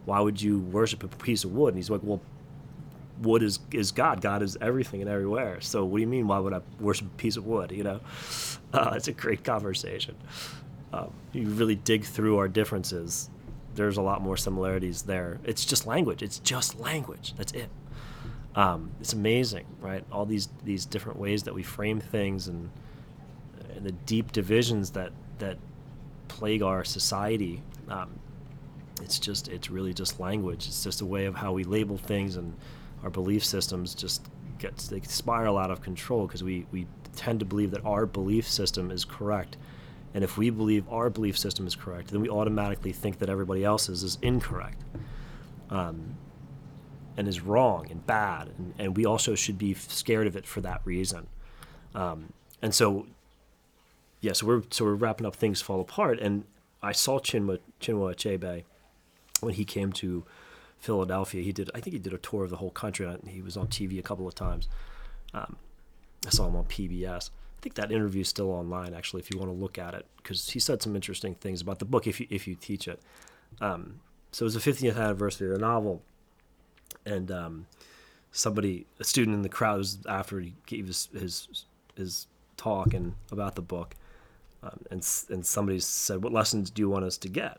why 0.05 0.21
would 0.21 0.41
you 0.41 0.61
worship 0.61 1.03
a 1.05 1.09
piece 1.09 1.45
of 1.45 1.53
wood? 1.53 1.69
And 1.69 1.77
he's 1.77 1.91
like, 1.91 2.01
well, 2.03 2.21
wood 3.23 3.43
is 3.43 3.61
is 3.73 3.93
God. 3.93 4.21
God 4.21 4.43
is 4.43 4.57
everything 4.61 5.01
and 5.01 5.11
everywhere. 5.11 5.61
So 5.61 5.85
what 5.85 5.99
do 5.99 6.01
you 6.01 6.09
mean? 6.09 6.27
Why 6.27 6.39
would 6.39 6.53
I 6.53 6.61
worship 6.81 7.07
a 7.07 7.17
piece 7.17 7.37
of 7.37 7.47
wood? 7.47 7.73
You 7.73 7.85
know, 7.85 8.01
uh, 8.73 8.93
it's 8.95 9.09
a 9.09 9.13
great 9.13 9.45
conversation. 9.45 10.17
Um, 10.93 11.13
you 11.33 11.49
really 11.49 11.75
dig 11.75 12.05
through 12.05 12.39
our 12.39 12.49
differences. 12.49 13.31
There's 13.75 13.99
a 13.99 14.03
lot 14.03 14.23
more 14.23 14.37
similarities 14.37 15.03
there. 15.03 15.39
It's 15.45 15.65
just 15.65 15.87
language. 15.87 16.23
It's 16.23 16.39
just 16.39 16.81
language. 16.81 17.35
That's 17.37 17.53
it. 17.53 17.69
Um, 18.57 18.91
it's 19.01 19.13
amazing, 19.13 19.67
right? 19.81 20.03
All 20.11 20.25
these 20.25 20.49
these 20.65 20.87
different 20.87 21.19
ways 21.19 21.43
that 21.45 21.55
we 21.55 21.63
frame 21.63 22.01
things 22.01 22.49
and, 22.49 22.71
and 23.75 23.85
the 23.85 23.93
deep 23.93 24.33
divisions 24.33 24.91
that 24.93 25.13
that 25.39 25.59
plague 26.29 26.63
our 26.63 26.83
society. 26.83 27.63
Um, 27.89 28.19
it's 29.03 29.19
just 29.19 29.49
it's 29.49 29.71
really 29.71 29.93
just 29.93 30.19
language. 30.19 30.67
It's 30.67 30.83
just 30.83 31.03
a 31.03 31.07
way 31.07 31.27
of 31.27 31.35
how 31.35 31.53
we 31.53 31.65
label 31.65 31.99
things 31.99 32.37
and 32.37 32.55
our 33.03 33.11
belief 33.11 33.45
systems 33.45 33.95
just 33.95 34.27
get 34.59 34.75
they 34.79 35.01
spiral 35.03 35.59
out 35.59 35.71
of 35.71 35.83
control 35.83 36.27
because 36.27 36.43
we 36.43 36.67
we 36.73 36.87
tend 37.15 37.41
to 37.41 37.47
believe 37.47 37.71
that 37.73 37.85
our 37.85 38.07
belief 38.07 38.49
system 38.49 38.91
is 38.91 39.05
correct. 39.05 39.59
And 40.15 40.25
if 40.25 40.39
we 40.39 40.49
believe 40.49 40.89
our 40.89 41.11
belief 41.11 41.37
system 41.37 41.67
is 41.67 41.77
correct, 41.77 42.11
then 42.11 42.23
we 42.23 42.31
automatically 42.31 42.93
think 42.93 43.19
that 43.19 43.29
everybody 43.29 43.65
else's 43.65 44.03
is 44.03 44.17
incorrect. 44.23 44.83
Um, 45.69 46.17
and 47.17 47.27
is 47.27 47.41
wrong 47.41 47.87
and 47.91 48.07
bad, 48.07 48.49
and, 48.59 48.75
and 48.79 48.97
we 48.97 49.07
also 49.07 49.35
should 49.35 49.59
be 49.59 49.75
scared 49.75 50.27
of 50.27 50.37
it 50.37 50.47
for 50.47 50.61
that 50.61 50.81
reason. 50.85 51.27
Um, 51.95 52.33
and 52.61 52.75
so, 52.75 53.07
yeah, 54.21 54.33
so 54.33 54.47
we're 54.47 54.63
so 54.71 54.85
we're 54.85 54.95
wrapping 54.95 55.27
up 55.27 55.37
things 55.37 55.63
fall 55.63 55.81
apart, 55.81 56.21
and 56.21 56.45
I 56.83 56.93
saw 56.93 57.19
Chinua 57.19 57.59
Achebe 57.81 58.65
when 59.41 59.55
he 59.55 59.65
came 59.65 59.93
to 59.95 60.25
Philadelphia. 60.79 61.43
He 61.43 61.53
did 61.53 61.71
I 61.75 61.81
think 61.81 61.95
he 61.95 61.99
did 61.99 62.13
a 62.13 62.19
tour 62.19 62.45
of 62.45 62.51
the 62.51 62.57
whole 62.57 62.71
country. 62.71 63.09
He 63.29 63.43
was 63.43 63.57
on 63.57 63.69
TV 63.69 63.99
a 63.99 64.03
couple 64.03 64.29
of 64.29 64.35
times. 64.35 64.69
Um, 65.35 65.57
I 66.27 66.31
saw 66.31 66.47
him 66.47 66.57
on 66.57 66.65
PBS. 66.65 67.31
I 67.31 67.61
think 67.63 67.75
that 67.75 67.91
interview 67.91 68.21
is 68.21 68.29
still 68.29 68.51
online 68.51 68.95
actually 68.95 69.21
if 69.21 69.31
you 69.31 69.39
want 69.39 69.51
to 69.51 69.57
look 69.57 69.79
at 69.79 69.95
it 69.95 70.07
because 70.19 70.51
he 70.51 70.61
said 70.61 70.83
some 70.83 70.95
interesting 70.95 71.35
things 71.35 71.61
about 71.63 71.79
the 71.79 71.85
book 71.85 72.07
if 72.07 72.21
you 72.21 72.27
if 72.31 72.47
you 72.47 72.55
teach 72.55 72.87
it. 72.89 73.01
Um, 73.61 74.01
so 74.33 74.43
it 74.43 74.53
was 74.53 74.55
the 74.55 74.71
50th 74.71 74.97
anniversary 74.97 75.49
of 75.49 75.55
the 75.55 75.61
novel, 75.61 76.03
and 77.05 77.31
um, 77.31 77.67
somebody, 78.33 78.87
a 78.99 79.05
student 79.05 79.35
in 79.35 79.43
the 79.43 79.49
crowd, 79.49 79.79
was 79.79 79.99
after 80.09 80.41
he 80.41 80.55
gave 80.67 80.87
his 80.87 81.09
his, 81.13 81.65
his 81.97 82.27
talk 82.57 82.95
and 82.95 83.15
about 83.31 83.55
the 83.55 83.63
book, 83.63 83.95
um, 84.63 84.81
and 84.91 85.07
and 85.31 85.45
somebody 85.45 85.81
said, 85.81 86.23
"What 86.23 86.33
lessons 86.33 86.71
do 86.71 86.83
you 86.83 86.89
want 86.89 87.05
us 87.05 87.17
to 87.19 87.29
get?" 87.29 87.59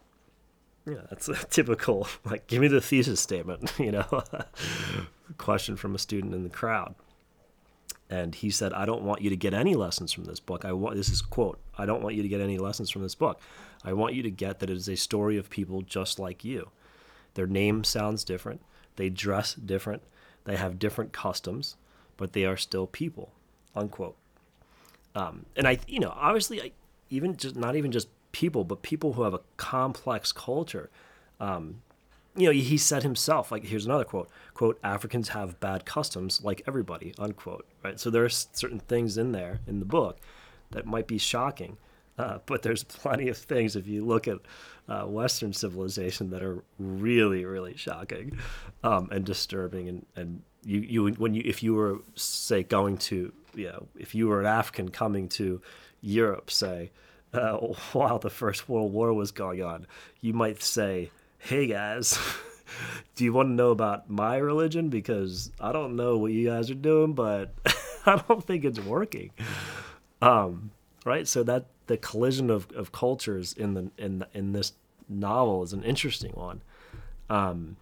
Yeah, 0.86 1.01
that's 1.10 1.27
a 1.27 1.34
typical 1.50 2.08
like, 2.25 2.48
give 2.48 2.62
me 2.62 2.67
the 2.67 2.82
thesis 2.82 3.20
statement, 3.20 3.72
you 3.79 3.91
know, 3.91 4.06
question 5.38 5.75
from 5.75 5.96
a 5.96 6.00
student 6.00 6.34
in 6.34 6.44
the 6.44 6.50
crowd. 6.50 6.96
And 8.10 8.34
he 8.34 8.50
said, 8.50 8.72
"I 8.72 8.86
don't 8.86 9.03
want 9.03 9.22
you 9.22 9.29
to 9.29 9.36
get 9.36 9.53
any 9.53 9.75
lessons 9.75 10.13
from 10.13 10.25
this 10.25 10.39
book. 10.39 10.63
I 10.63 10.72
want 10.72 10.96
this 10.96 11.10
is 11.10 11.22
quote. 11.22 11.60
I 11.77 11.86
don't 11.86 12.01
want 12.01 12.15
you 12.15 12.24
to 12.24 12.29
get 12.29 12.39
any 12.39 12.58
lessons 12.58 12.89
from 12.89 13.01
this 13.01 13.15
book. 13.15 13.41
I 13.84 13.94
want 13.94 14.15
you 14.15 14.24
to 14.24 14.32
get 14.32 14.60
that 14.60 14.70
it 14.70 14.77
is 14.77 14.88
a 14.88 14.96
story 14.96 15.38
of 15.38 15.50
people 15.50 15.82
just 15.82 16.17
like 16.17 16.46
you. 16.46 16.70
Their 17.34 17.48
name 17.48 17.84
sounds 17.84 18.24
different. 18.24 18.62
They 18.98 19.10
dress 19.10 19.54
different. 19.56 20.04
They 20.44 20.58
have 20.58 20.77
different 20.77 21.13
customs, 21.13 21.77
but 22.18 22.34
they 22.34 22.46
are 22.46 22.58
still 22.58 22.86
people." 22.88 23.32
Unquote. 23.75 24.16
Um, 25.16 25.46
and 25.56 25.68
I, 25.68 25.80
you 25.88 26.00
know, 26.00 26.13
obviously, 26.16 26.62
I, 26.62 26.72
even 27.10 27.38
just 27.38 27.56
not 27.56 27.75
even 27.75 27.92
just 27.92 28.10
people, 28.32 28.63
but 28.63 28.82
people 28.82 29.13
who 29.13 29.24
have 29.24 29.34
a 29.34 29.42
complex 29.58 30.32
culture. 30.32 30.89
Um, 31.39 31.82
you 32.36 32.46
know, 32.46 32.51
he 32.51 32.77
said 32.77 33.01
himself, 33.01 33.51
like, 33.51 33.66
here's 33.66 33.88
another 33.88 34.04
quote, 34.04 34.30
quote, 34.54 34.80
Africans 34.84 35.30
have 35.30 35.60
bad 35.60 35.86
customs 35.86 36.44
like 36.44 36.62
everybody, 36.68 37.16
unquote, 37.18 37.66
right? 37.84 38.00
So 38.00 38.12
there 38.12 38.24
are 38.24 38.30
certain 38.30 38.80
things 38.80 39.18
in 39.18 39.32
there 39.32 39.60
in 39.66 39.80
the 39.80 39.86
book 39.86 40.20
that 40.70 40.86
might 40.86 41.08
be 41.08 41.18
shocking, 41.18 41.77
uh, 42.18 42.40
but 42.46 42.62
there's 42.62 42.84
plenty 42.84 43.30
of 43.30 43.38
things 43.38 43.76
if 43.76 43.88
you 43.88 44.06
look 44.06 44.28
at 44.28 44.40
uh, 44.90 45.04
Western 45.04 45.54
civilization 45.54 46.30
that 46.32 46.42
are 46.42 46.64
really, 46.80 47.46
really 47.46 47.76
shocking 47.76 48.40
um, 48.84 49.10
and 49.12 49.26
disturbing. 49.26 49.88
And, 49.90 50.06
and 50.16 50.42
you, 50.64 50.80
you, 50.80 51.08
when 51.14 51.34
you, 51.34 51.44
if 51.46 51.62
you 51.62 51.76
were, 51.76 52.00
say, 52.16 52.64
going 52.64 52.98
to, 52.98 53.32
you 53.54 53.68
know, 53.68 53.88
if 53.96 54.16
you 54.16 54.28
were 54.28 54.40
an 54.40 54.48
African 54.48 54.90
coming 54.90 55.30
to 55.30 55.62
Europe, 56.02 56.50
say, 56.50 56.92
uh, 57.34 57.58
while 57.94 58.20
the 58.20 58.30
First 58.30 58.68
World 58.70 58.92
War 58.92 59.14
was 59.14 59.32
going 59.32 59.64
on, 59.64 59.88
you 60.22 60.34
might 60.34 60.62
say, 60.62 61.12
"Hey 61.38 61.68
guys, 61.68 62.18
do 63.16 63.24
you 63.24 63.34
want 63.34 63.50
to 63.50 63.54
know 63.54 63.72
about 63.72 64.10
my 64.10 64.38
religion? 64.38 64.90
Because 64.90 65.52
I 65.60 65.72
don't 65.72 65.96
know 65.96 66.18
what 66.18 66.32
you 66.32 66.48
guys 66.48 66.72
are 66.72 66.76
doing, 66.76 67.14
but 67.14 67.54
I 68.06 68.22
don't 68.28 68.44
think 68.44 68.66
it's 68.66 68.80
working." 68.80 69.32
Um, 70.22 70.72
right. 71.06 71.28
So 71.28 71.44
that 71.44 71.68
the 71.88 71.98
collision 71.98 72.50
of, 72.50 72.72
of 72.72 72.91
cultures 72.91 73.53
in 73.53 73.74
the 73.74 73.91
in 73.98 74.20
the, 74.20 74.27
in 74.34 74.51
this 74.53 74.74
novel 75.10 75.63
is 75.63 75.74
an 75.74 75.84
interesting 75.84 76.32
one. 76.34 76.62
Um, 77.29 77.77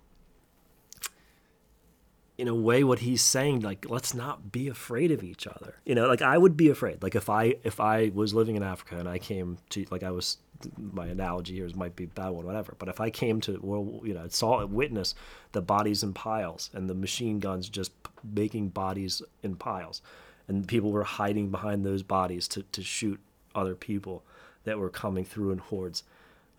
in 2.38 2.48
a 2.48 2.56
way 2.56 2.84
what 2.84 3.00
he's 3.00 3.22
saying 3.22 3.62
like 3.62 3.86
let's 3.90 4.14
not 4.14 4.52
be 4.52 4.68
afraid 4.68 5.12
of 5.12 5.24
each 5.24 5.48
other 5.48 5.76
you 5.86 5.96
know 5.96 6.08
like 6.08 6.22
i 6.22 6.38
would 6.38 6.58
be 6.58 6.70
afraid 6.70 7.02
like 7.02 7.16
if 7.16 7.30
i 7.30 7.56
if 7.64 7.80
i 7.80 8.12
was 8.14 8.34
living 8.34 8.56
in 8.56 8.64
africa 8.64 8.98
and 8.98 9.08
i 9.08 9.18
came 9.18 9.58
to 9.70 9.86
like 9.90 10.04
i 10.04 10.12
was 10.12 10.38
my 10.78 11.08
analogy 11.08 11.54
here 11.56 11.70
might 11.76 11.96
be 11.96 12.06
bad 12.06 12.30
one 12.30 12.46
whatever 12.46 12.76
but 12.78 12.90
if 12.90 13.00
i 13.00 13.10
came 13.10 13.40
to 13.40 13.58
well 13.62 14.02
you 14.04 14.14
know 14.14 14.28
saw 14.28 14.66
witness 14.66 15.16
the 15.54 15.62
bodies 15.62 16.04
in 16.04 16.14
piles 16.14 16.70
and 16.74 16.90
the 16.90 16.94
machine 16.94 17.40
guns 17.40 17.70
just 17.70 17.92
making 18.24 18.68
bodies 18.70 19.22
in 19.44 19.56
piles 19.56 20.02
and 20.48 20.68
people 20.68 20.92
were 20.92 21.04
hiding 21.04 21.50
behind 21.50 21.86
those 21.86 22.04
bodies 22.04 22.48
to, 22.48 22.64
to 22.64 22.84
shoot 22.84 23.20
other 23.56 23.76
people 23.76 24.24
that 24.66 24.78
were 24.78 24.90
coming 24.90 25.26
through 25.26 25.52
in 25.52 25.58
hordes 25.58 26.04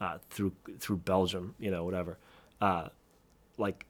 uh, 0.00 0.18
through 0.30 0.52
through 0.78 0.96
belgium 0.96 1.54
you 1.58 1.70
know 1.70 1.84
whatever 1.84 2.18
uh, 2.60 2.88
like 3.58 3.86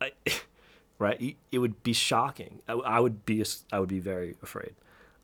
I, 0.00 0.12
right? 0.98 1.36
It 1.50 1.58
would 1.58 1.82
be 1.82 1.92
shocking. 1.92 2.60
I, 2.68 2.72
I 2.74 3.00
would 3.00 3.24
be 3.24 3.44
I 3.72 3.80
would 3.80 3.88
be 3.88 4.00
very 4.00 4.36
afraid. 4.42 4.74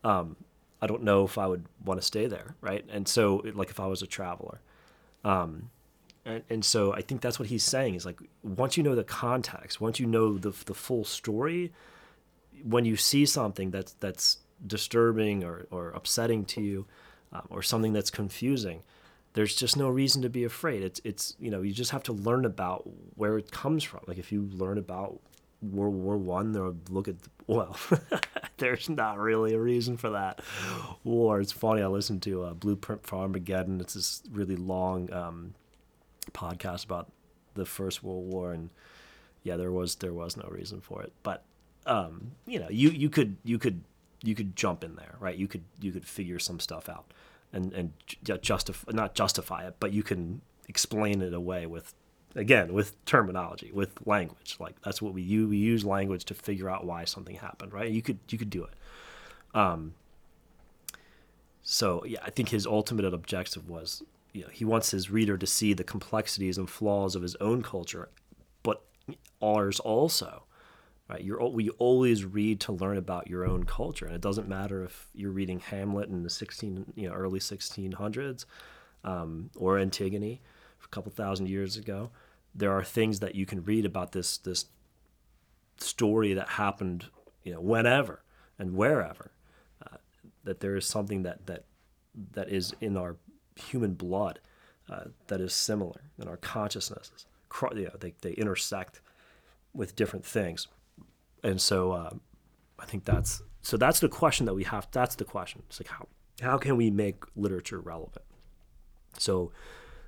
Um, 0.03 0.37
I 0.81 0.87
don't 0.87 1.03
know 1.03 1.25
if 1.25 1.39
I 1.39 1.47
would 1.47 1.67
want 1.85 2.01
to 2.01 2.07
stay 2.07 2.27
there, 2.27 2.57
right? 2.61 2.85
And 2.91 3.09
so, 3.09 3.43
like, 3.55 3.71
if 3.71 3.81
I 3.81 3.87
was 3.87 4.03
a 4.03 4.07
traveler, 4.07 4.61
um, 5.25 5.71
and, 6.27 6.43
and 6.51 6.65
so 6.65 6.93
I 6.93 7.01
think 7.01 7.23
that's 7.23 7.39
what 7.39 7.49
he's 7.49 7.65
saying 7.65 7.95
is 7.95 8.05
like 8.05 8.19
once 8.43 8.77
you 8.77 8.83
know 8.83 8.95
the 8.95 9.05
context, 9.05 9.81
once 9.81 9.99
you 9.99 10.07
know 10.07 10.39
the 10.39 10.53
the 10.67 10.75
full 10.75 11.05
story, 11.05 11.73
when 12.63 12.85
you 12.85 12.97
see 12.97 13.27
something 13.27 13.71
that's 13.71 13.93
that's 13.95 14.39
disturbing 14.67 15.45
or, 15.45 15.67
or 15.71 15.91
upsetting 15.91 16.45
to 16.47 16.61
you, 16.61 16.87
um, 17.33 17.43
or 17.51 17.63
something 17.63 17.93
that's 17.93 18.11
confusing, 18.11 18.83
there's 19.35 19.55
just 19.55 19.77
no 19.77 19.89
reason 19.89 20.23
to 20.23 20.29
be 20.29 20.45
afraid. 20.45 20.83
It's 20.83 21.01
it's 21.05 21.37
you 21.39 21.51
know 21.51 21.63
you 21.63 21.73
just 21.73 21.91
have 21.91 22.03
to 22.05 22.13
learn 22.13 22.45
about 22.45 22.89
where 23.17 23.37
it 23.37 23.51
comes 23.51 23.83
from. 23.85 24.01
Like 24.07 24.19
if 24.19 24.33
you 24.33 24.49
learn 24.53 24.79
about 24.79 25.21
World 25.61 25.95
War 25.95 26.17
One 26.17 26.57
or 26.57 26.75
look 26.89 27.09
at 27.09 27.17
well, 27.47 27.77
there's 28.57 28.89
not 28.89 29.19
really 29.19 29.55
a 29.55 29.61
reason 29.61 29.97
for 29.97 30.11
that 30.11 30.41
war. 31.03 31.41
It's 31.41 31.53
funny. 31.53 31.83
I 31.83 31.89
listened 31.89 32.23
to 32.23 32.45
uh, 32.45 32.55
Blueprint 32.55 33.05
for 33.05 33.17
Armageddon. 33.17 33.81
It's 33.81 33.95
this 33.95 34.23
really 34.31 34.57
long 34.57 35.13
um, 35.13 35.55
podcast 36.33 36.85
about 36.85 37.11
the 37.55 37.67
First 37.67 38.03
World 38.03 38.33
War, 38.33 38.53
and 38.53 38.71
yeah, 39.43 39.57
there 39.57 39.73
was 39.73 39.97
there 39.97 40.13
was 40.13 40.37
no 40.37 40.49
reason 40.49 40.81
for 40.81 41.03
it. 41.03 41.13
But 41.23 41.43
um, 41.87 42.33
you 42.47 42.61
know, 42.61 42.69
you 42.71 42.91
you 42.91 43.11
could 43.11 43.37
you 43.43 43.59
could 43.59 43.83
you 44.25 44.35
could 44.35 44.57
jump 44.57 44.83
in 44.83 44.97
there, 44.97 45.17
right? 45.21 45.37
You 45.37 45.49
could 45.49 45.65
you 45.81 45.93
could 45.93 46.07
figure 46.07 46.39
some 46.39 46.61
stuff 46.61 46.89
out 46.89 47.07
and 47.53 47.73
and 47.73 47.93
justify 48.43 48.93
not 48.93 49.15
justify 49.15 49.67
it, 49.67 49.77
but 49.81 49.93
you 49.93 50.03
can 50.03 50.41
explain 50.69 51.23
it 51.23 51.35
away 51.35 51.67
with 51.67 51.95
again 52.35 52.73
with 52.73 53.03
terminology 53.05 53.71
with 53.73 54.07
language. 54.07 54.57
Like 54.59 54.81
that's 54.83 55.01
what 55.01 55.15
we 55.15 55.23
use 55.23 55.49
we 55.49 55.59
use 55.59 55.85
language 55.85 56.25
to 56.27 56.35
figure 56.35 56.69
out 56.69 56.85
why 56.85 57.05
something 57.05 57.37
happened 57.37 57.73
right? 57.73 57.91
You 57.91 58.03
could 58.03 58.19
you 58.29 58.39
could 58.39 58.51
do 58.51 58.65
it. 58.65 58.75
Um 59.55 59.95
so 61.65 62.05
yeah 62.05 62.19
i 62.23 62.31
think 62.31 62.51
his 62.51 62.67
ultimate 62.67 63.07
objective 63.07 63.69
was 63.69 64.03
you 64.33 64.43
know 64.43 64.49
he 64.53 64.65
wants 64.65 64.91
his 64.91 65.11
reader 65.11 65.39
to 65.39 65.47
see 65.47 65.73
the 65.73 65.83
complexities 65.83 66.59
and 66.59 66.69
flaws 66.69 67.17
of 67.17 67.23
his 67.23 67.35
own 67.37 67.63
culture 67.63 68.11
but 68.63 68.83
ours 69.43 69.81
also 69.81 70.45
right 71.09 71.23
you're 71.23 71.49
we 71.49 71.69
always 71.71 72.25
read 72.25 72.61
to 72.61 72.73
learn 72.73 72.97
about 72.97 73.29
your 73.29 73.47
own 73.47 73.65
culture 73.65 74.07
and 74.07 74.15
it 74.15 74.21
doesn't 74.21 74.49
matter 74.49 74.83
if 74.83 75.09
you're 75.15 75.31
reading 75.31 75.61
hamlet 75.61 76.09
in 76.09 76.23
the 76.23 76.31
16 76.31 76.93
you 76.95 77.09
know 77.09 77.15
early 77.15 77.41
1600s 77.41 78.45
um, 79.05 79.51
or 79.57 79.79
antigone 79.79 80.41
a 80.83 80.89
couple 80.89 81.13
thousand 81.13 81.49
years 81.49 81.77
ago 81.77 82.11
there 82.55 82.73
are 82.73 82.85
things 82.85 83.21
that 83.21 83.35
you 83.35 83.47
can 83.47 83.65
read 83.65 83.85
about 83.85 84.13
this 84.13 84.39
this 84.39 84.67
story 85.79 86.35
that 86.35 86.51
happened, 86.51 87.07
you 87.43 87.53
know, 87.53 87.61
whenever 87.61 88.23
and 88.59 88.75
wherever. 88.75 89.31
Uh, 89.85 89.97
that 90.45 90.61
there 90.61 90.77
is 90.77 90.87
something 90.87 91.23
that 91.23 91.47
that 91.47 91.65
that 92.33 92.49
is 92.49 92.75
in 92.81 92.97
our 92.97 93.17
human 93.57 93.95
blood 93.95 94.39
uh, 94.89 95.05
that 95.27 95.41
is 95.41 95.53
similar 95.53 96.03
in 96.19 96.29
our 96.29 96.37
consciousnesses. 96.37 97.27
You 97.75 97.85
know, 97.85 97.91
they 97.99 98.15
they 98.21 98.33
intersect 98.33 99.01
with 99.73 99.97
different 99.97 100.25
things, 100.25 100.69
and 101.45 101.61
so 101.61 101.93
uh, 101.93 102.11
I 102.79 102.87
think 102.87 103.05
that's 103.05 103.43
so 103.63 103.77
that's 103.77 104.01
the 104.01 104.09
question 104.09 104.47
that 104.47 104.55
we 104.55 104.65
have. 104.65 104.89
That's 104.91 105.15
the 105.15 105.25
question. 105.25 105.63
It's 105.69 105.81
like 105.81 105.89
how 105.89 106.09
how 106.41 106.59
can 106.59 106.77
we 106.77 106.91
make 106.91 107.23
literature 107.37 107.79
relevant? 107.79 108.25
So 109.19 109.53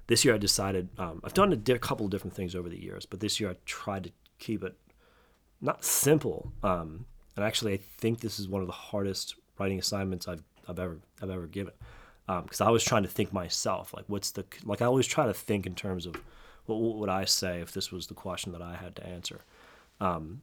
this 0.08 0.24
year 0.24 0.34
I 0.34 0.38
decided 0.38 0.88
um, 0.98 1.20
I've 1.22 1.34
done 1.34 1.52
a 1.52 1.56
di- 1.56 1.78
couple 1.78 2.06
of 2.06 2.10
different 2.10 2.34
things 2.34 2.54
over 2.54 2.68
the 2.68 2.82
years, 2.82 3.06
but 3.06 3.20
this 3.20 3.38
year 3.38 3.50
I 3.50 3.56
tried 3.64 4.04
to 4.04 4.10
keep 4.38 4.64
it 4.64 4.76
not 5.60 5.84
simple. 5.84 6.52
Um, 6.62 7.06
and 7.36 7.44
actually, 7.44 7.74
I 7.74 7.76
think 7.98 8.20
this 8.20 8.38
is 8.38 8.48
one 8.48 8.62
of 8.62 8.66
the 8.66 8.72
hardest 8.72 9.36
writing 9.58 9.78
assignments 9.78 10.26
I've 10.26 10.42
I've 10.66 10.78
ever 10.78 10.98
I've 11.22 11.30
ever 11.30 11.46
given 11.46 11.74
because 12.26 12.60
um, 12.60 12.66
I 12.66 12.70
was 12.70 12.82
trying 12.82 13.04
to 13.04 13.08
think 13.08 13.32
myself 13.32 13.94
like 13.94 14.04
what's 14.08 14.32
the 14.32 14.44
like 14.64 14.82
I 14.82 14.86
always 14.86 15.06
try 15.06 15.26
to 15.26 15.34
think 15.34 15.64
in 15.64 15.76
terms 15.76 16.06
of 16.06 16.16
what, 16.66 16.80
what 16.80 16.96
would 16.96 17.08
I 17.08 17.24
say 17.24 17.60
if 17.60 17.72
this 17.72 17.92
was 17.92 18.08
the 18.08 18.14
question 18.14 18.52
that 18.52 18.62
I 18.62 18.74
had 18.74 18.96
to 18.96 19.06
answer. 19.06 19.44
Um, 20.00 20.42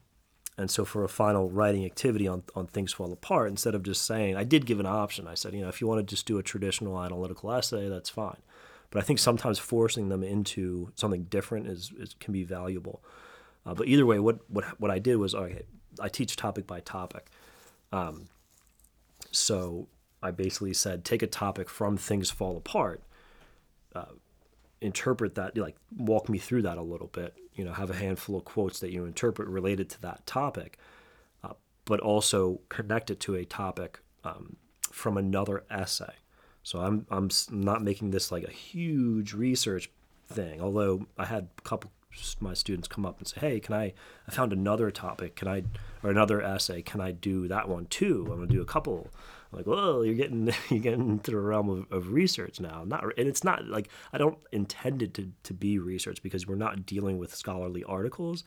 and 0.58 0.70
so 0.70 0.86
for 0.86 1.04
a 1.04 1.10
final 1.10 1.50
writing 1.50 1.86
activity 1.86 2.28
on, 2.28 2.44
on 2.56 2.68
things 2.68 2.94
fall 2.94 3.12
apart, 3.12 3.50
instead 3.50 3.74
of 3.76 3.84
just 3.84 4.06
saying, 4.06 4.36
I 4.36 4.44
did 4.44 4.66
give 4.66 4.80
an 4.80 4.86
option. 4.86 5.28
I 5.28 5.34
said, 5.34 5.54
you 5.54 5.62
know, 5.62 5.70
if 5.70 5.82
you 5.82 5.88
want 5.88 6.00
to 6.00 6.04
just 6.04 6.26
do 6.26 6.38
a 6.38 6.44
traditional 6.44 7.02
analytical 7.02 7.52
essay, 7.52 7.90
that's 7.90 8.10
fine. 8.10 8.38
But 8.92 9.02
I 9.02 9.06
think 9.06 9.18
sometimes 9.18 9.58
forcing 9.58 10.10
them 10.10 10.24
into 10.24 10.92
something 10.96 11.24
different 11.24 11.68
is, 11.68 11.92
is 11.98 12.16
can 12.20 12.34
be 12.34 12.44
valuable. 12.44 13.02
Uh, 13.66 13.74
but 13.74 13.88
either 13.88 14.06
way, 14.06 14.20
what, 14.20 14.40
what 14.50 14.80
what 14.80 14.92
I 14.92 15.00
did 15.00 15.16
was 15.18 15.34
okay. 15.34 15.64
I 16.00 16.10
teach 16.10 16.36
topic 16.36 16.68
by 16.68 16.80
topic. 16.82 17.32
Um, 17.92 18.28
so 19.32 19.88
I 20.22 20.32
basically 20.32 20.74
said, 20.74 21.04
take 21.04 21.24
a 21.24 21.28
topic 21.28 21.70
from 21.70 21.98
things 21.98 22.30
fall 22.30 22.56
apart, 22.58 23.02
uh, 23.96 24.06
interpret 24.84 25.36
that, 25.36 25.58
like 25.58 25.76
walk 25.96 26.30
me 26.30 26.38
through 26.38 26.64
that 26.64 26.78
a 26.78 26.82
little 26.82 27.08
bit. 27.08 27.36
You 27.54 27.66
know, 27.66 27.74
have 27.74 27.90
a 27.90 27.96
handful 27.96 28.36
of 28.36 28.46
quotes 28.46 28.80
that 28.80 28.92
you 28.92 29.06
interpret 29.06 29.48
related 29.48 29.90
to 29.92 30.02
that 30.02 30.26
topic, 30.26 30.78
uh, 31.44 31.54
but 31.86 32.00
also 32.00 32.62
connect 32.70 33.10
it 33.12 33.20
to 33.22 33.36
a 33.36 33.46
topic 33.46 34.00
um, 34.24 34.58
from 34.92 35.18
another 35.18 35.64
essay. 35.70 36.14
So 36.64 36.80
I'm 36.80 37.06
I'm 37.10 37.30
not 37.52 37.84
making 37.84 38.12
this 38.12 38.32
like 38.32 38.44
a 38.44 38.52
huge 38.52 39.34
research 39.34 39.90
thing. 40.28 40.62
Although 40.62 41.08
I 41.18 41.26
had 41.26 41.50
a 41.58 41.62
couple 41.62 41.92
my 42.40 42.54
students 42.54 42.88
come 42.88 43.06
up 43.06 43.18
and 43.20 43.28
say, 43.28 43.40
"Hey, 43.40 43.60
can 43.60 43.74
I? 43.74 43.94
I 44.28 44.32
found 44.32 44.54
another 44.54 44.92
topic. 44.92 45.36
Can 45.36 45.48
I, 45.48 45.64
or 46.04 46.12
another 46.12 46.42
essay? 46.42 46.82
Can 46.82 47.02
I 47.02 47.12
do 47.12 47.48
that 47.48 47.68
one 47.68 47.88
too? 47.88 48.28
I'm 48.30 48.40
gonna 48.40 48.48
do 48.48 48.62
a 48.62 48.66
couple." 48.66 49.10
Like, 49.54 49.66
"Whoa, 49.66 50.02
you're 50.02 50.16
getting 50.16 50.52
you're 50.70 50.80
getting 50.80 51.10
into 51.10 51.32
the 51.32 51.38
realm 51.38 51.70
of, 51.70 51.92
of 51.92 52.12
research 52.12 52.60
now." 52.60 52.84
Not, 52.86 53.04
and 53.18 53.28
it's 53.28 53.44
not 53.44 53.68
like 53.68 53.90
I 54.12 54.18
don't 54.18 54.38
intend 54.52 55.02
it 55.02 55.14
to 55.16 55.32
to 55.44 55.54
be 55.54 55.80
research 55.80 56.22
because 56.22 56.48
we're 56.48 56.56
not 56.56 56.86
dealing 56.86 57.18
with 57.18 57.34
scholarly 57.34 57.84
articles. 57.84 58.44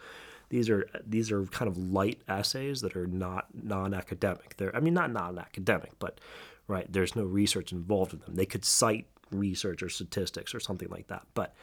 These 0.49 0.71
are 0.71 0.89
these 1.07 1.33
are 1.33 1.45
kind 1.47 1.69
of 1.69 1.77
light 1.77 2.21
essays 2.29 2.81
that 2.83 2.97
are 2.97 3.07
not 3.07 3.47
non-academic. 3.55 4.57
They're 4.57 4.75
I 4.75 4.81
mean 4.81 4.95
not 4.95 5.13
non-academic, 5.13 5.93
but 5.99 6.21
right 6.69 6.91
there's 6.93 7.17
no 7.17 7.25
research 7.25 7.73
involved 7.73 8.13
in 8.13 8.21
them. 8.21 8.35
They 8.35 8.47
could 8.47 8.65
cite 8.65 9.07
research 9.31 9.83
or 9.83 9.89
statistics 9.89 10.55
or 10.55 10.61
something 10.61 10.89
like 10.89 11.09
that, 11.09 11.27
but 11.35 11.55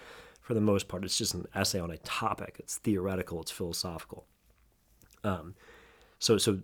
for 0.44 0.54
the 0.54 0.62
most 0.62 0.90
part, 0.90 1.06
it's 1.06 1.18
just 1.18 1.34
an 1.34 1.48
essay 1.56 1.80
on 1.80 1.90
a 1.90 1.98
topic. 2.00 2.58
It's 2.60 2.78
theoretical. 2.78 3.42
It's 3.42 3.52
philosophical. 3.52 4.26
Um, 5.24 5.56
so 6.20 6.38
so 6.38 6.60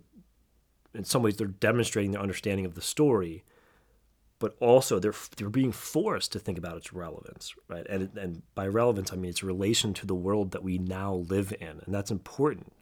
in 0.94 1.04
some 1.04 1.22
ways 1.22 1.36
they're 1.36 1.46
demonstrating 1.46 2.12
their 2.12 2.22
understanding 2.22 2.66
of 2.66 2.74
the 2.74 2.82
story, 2.82 3.44
but 4.38 4.56
also 4.60 4.98
they're 4.98 5.14
they're 5.36 5.48
being 5.48 5.72
forced 5.72 6.32
to 6.32 6.38
think 6.38 6.58
about 6.58 6.76
its 6.76 6.92
relevance, 6.92 7.54
right? 7.68 7.86
And 7.88 8.16
and 8.16 8.42
by 8.54 8.66
relevance 8.66 9.12
I 9.12 9.16
mean 9.16 9.30
its 9.30 9.42
relation 9.42 9.94
to 9.94 10.06
the 10.06 10.14
world 10.14 10.50
that 10.52 10.64
we 10.64 10.78
now 10.78 11.14
live 11.14 11.52
in, 11.60 11.80
and 11.84 11.94
that's 11.94 12.10
important. 12.10 12.72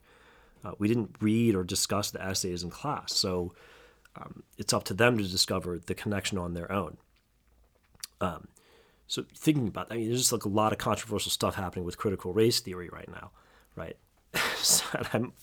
Uh, 0.63 0.71
we 0.77 0.87
didn't 0.87 1.15
read 1.21 1.55
or 1.55 1.63
discuss 1.63 2.11
the 2.11 2.21
essays 2.21 2.63
in 2.63 2.69
class, 2.69 3.13
so 3.13 3.53
um, 4.15 4.43
it's 4.57 4.73
up 4.73 4.83
to 4.85 4.93
them 4.93 5.17
to 5.17 5.23
discover 5.23 5.79
the 5.79 5.93
connection 5.93 6.37
on 6.37 6.53
their 6.53 6.71
own. 6.71 6.97
Um, 8.21 8.47
so 9.07 9.23
thinking 9.35 9.67
about 9.67 9.89
that, 9.89 9.95
I 9.95 9.97
mean, 9.97 10.07
there's 10.07 10.19
just 10.19 10.31
like 10.31 10.45
a 10.45 10.49
lot 10.49 10.71
of 10.71 10.77
controversial 10.77 11.31
stuff 11.31 11.55
happening 11.55 11.85
with 11.85 11.97
critical 11.97 12.33
race 12.33 12.59
theory 12.59 12.89
right 12.91 13.09
now, 13.09 13.31
right? 13.75 13.97
so 14.57 14.85
I'm 15.13 15.33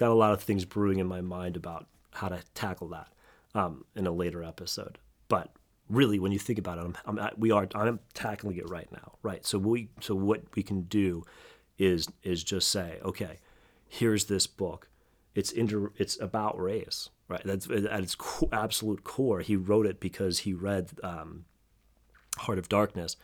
got 0.00 0.10
a 0.10 0.14
lot 0.14 0.32
of 0.32 0.42
things 0.42 0.64
brewing 0.64 0.98
in 0.98 1.06
my 1.06 1.20
mind 1.20 1.56
about 1.56 1.86
how 2.12 2.28
to 2.28 2.40
tackle 2.54 2.88
that 2.88 3.08
um, 3.54 3.84
in 3.94 4.06
a 4.06 4.10
later 4.10 4.42
episode. 4.42 4.98
But 5.28 5.52
really, 5.90 6.18
when 6.18 6.32
you 6.32 6.38
think 6.38 6.58
about 6.58 6.78
it, 6.78 6.94
I'm, 7.04 7.18
I'm, 7.18 7.30
we 7.36 7.50
are 7.50 7.68
I'm 7.74 8.00
tackling 8.14 8.56
it 8.56 8.68
right 8.70 8.90
now, 8.90 9.18
right? 9.22 9.44
So 9.44 9.58
we 9.58 9.90
so 10.00 10.14
what 10.14 10.42
we 10.56 10.62
can 10.62 10.82
do 10.82 11.22
is 11.78 12.08
is 12.22 12.42
just 12.42 12.70
say, 12.70 12.98
okay, 13.04 13.40
here's 13.88 14.24
this 14.24 14.46
book. 14.46 14.88
It's 15.34 15.52
inter, 15.52 15.92
it's 15.96 16.18
about 16.18 16.58
race, 16.58 17.10
right? 17.28 17.42
That's 17.44 17.68
at 17.68 18.00
its 18.02 18.14
co- 18.14 18.48
absolute 18.52 19.04
core. 19.04 19.40
He 19.40 19.54
wrote 19.54 19.84
it 19.84 20.00
because 20.00 20.40
he 20.40 20.54
read 20.54 20.92
um, 21.04 21.44
Heart 22.38 22.58
of 22.58 22.70
Darkness, 22.70 23.18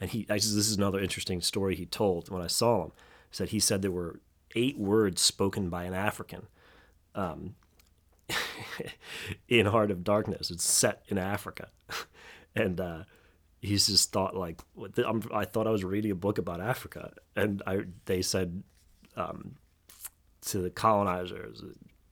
and 0.00 0.08
he 0.08 0.22
this 0.22 0.46
is 0.46 0.76
another 0.76 1.00
interesting 1.00 1.40
story 1.40 1.74
he 1.74 1.84
told 1.84 2.30
when 2.30 2.42
I 2.42 2.46
saw 2.46 2.84
him. 2.84 2.92
Said 3.32 3.48
he 3.48 3.58
said 3.58 3.82
there 3.82 3.90
were 3.90 4.20
eight 4.54 4.78
words 4.78 5.20
spoken 5.20 5.68
by 5.68 5.84
an 5.84 5.94
African. 5.94 6.46
Um, 7.14 7.54
in 9.48 9.66
Heart 9.66 9.90
of 9.90 10.04
Darkness. 10.04 10.50
It's 10.50 10.64
set 10.64 11.02
in 11.08 11.18
Africa, 11.18 11.68
and 12.56 12.80
uh, 12.80 13.04
he's 13.60 13.86
just 13.86 14.12
thought 14.12 14.34
like 14.34 14.60
i 15.34 15.44
thought 15.44 15.66
I 15.66 15.70
was 15.70 15.84
reading 15.84 16.10
a 16.10 16.16
book 16.16 16.38
about 16.38 16.60
Africa, 16.60 17.12
and 17.36 17.62
I 17.66 17.82
they 18.06 18.22
said 18.22 18.62
um, 19.16 19.56
to 20.46 20.58
the 20.58 20.70
colonizers, 20.70 21.62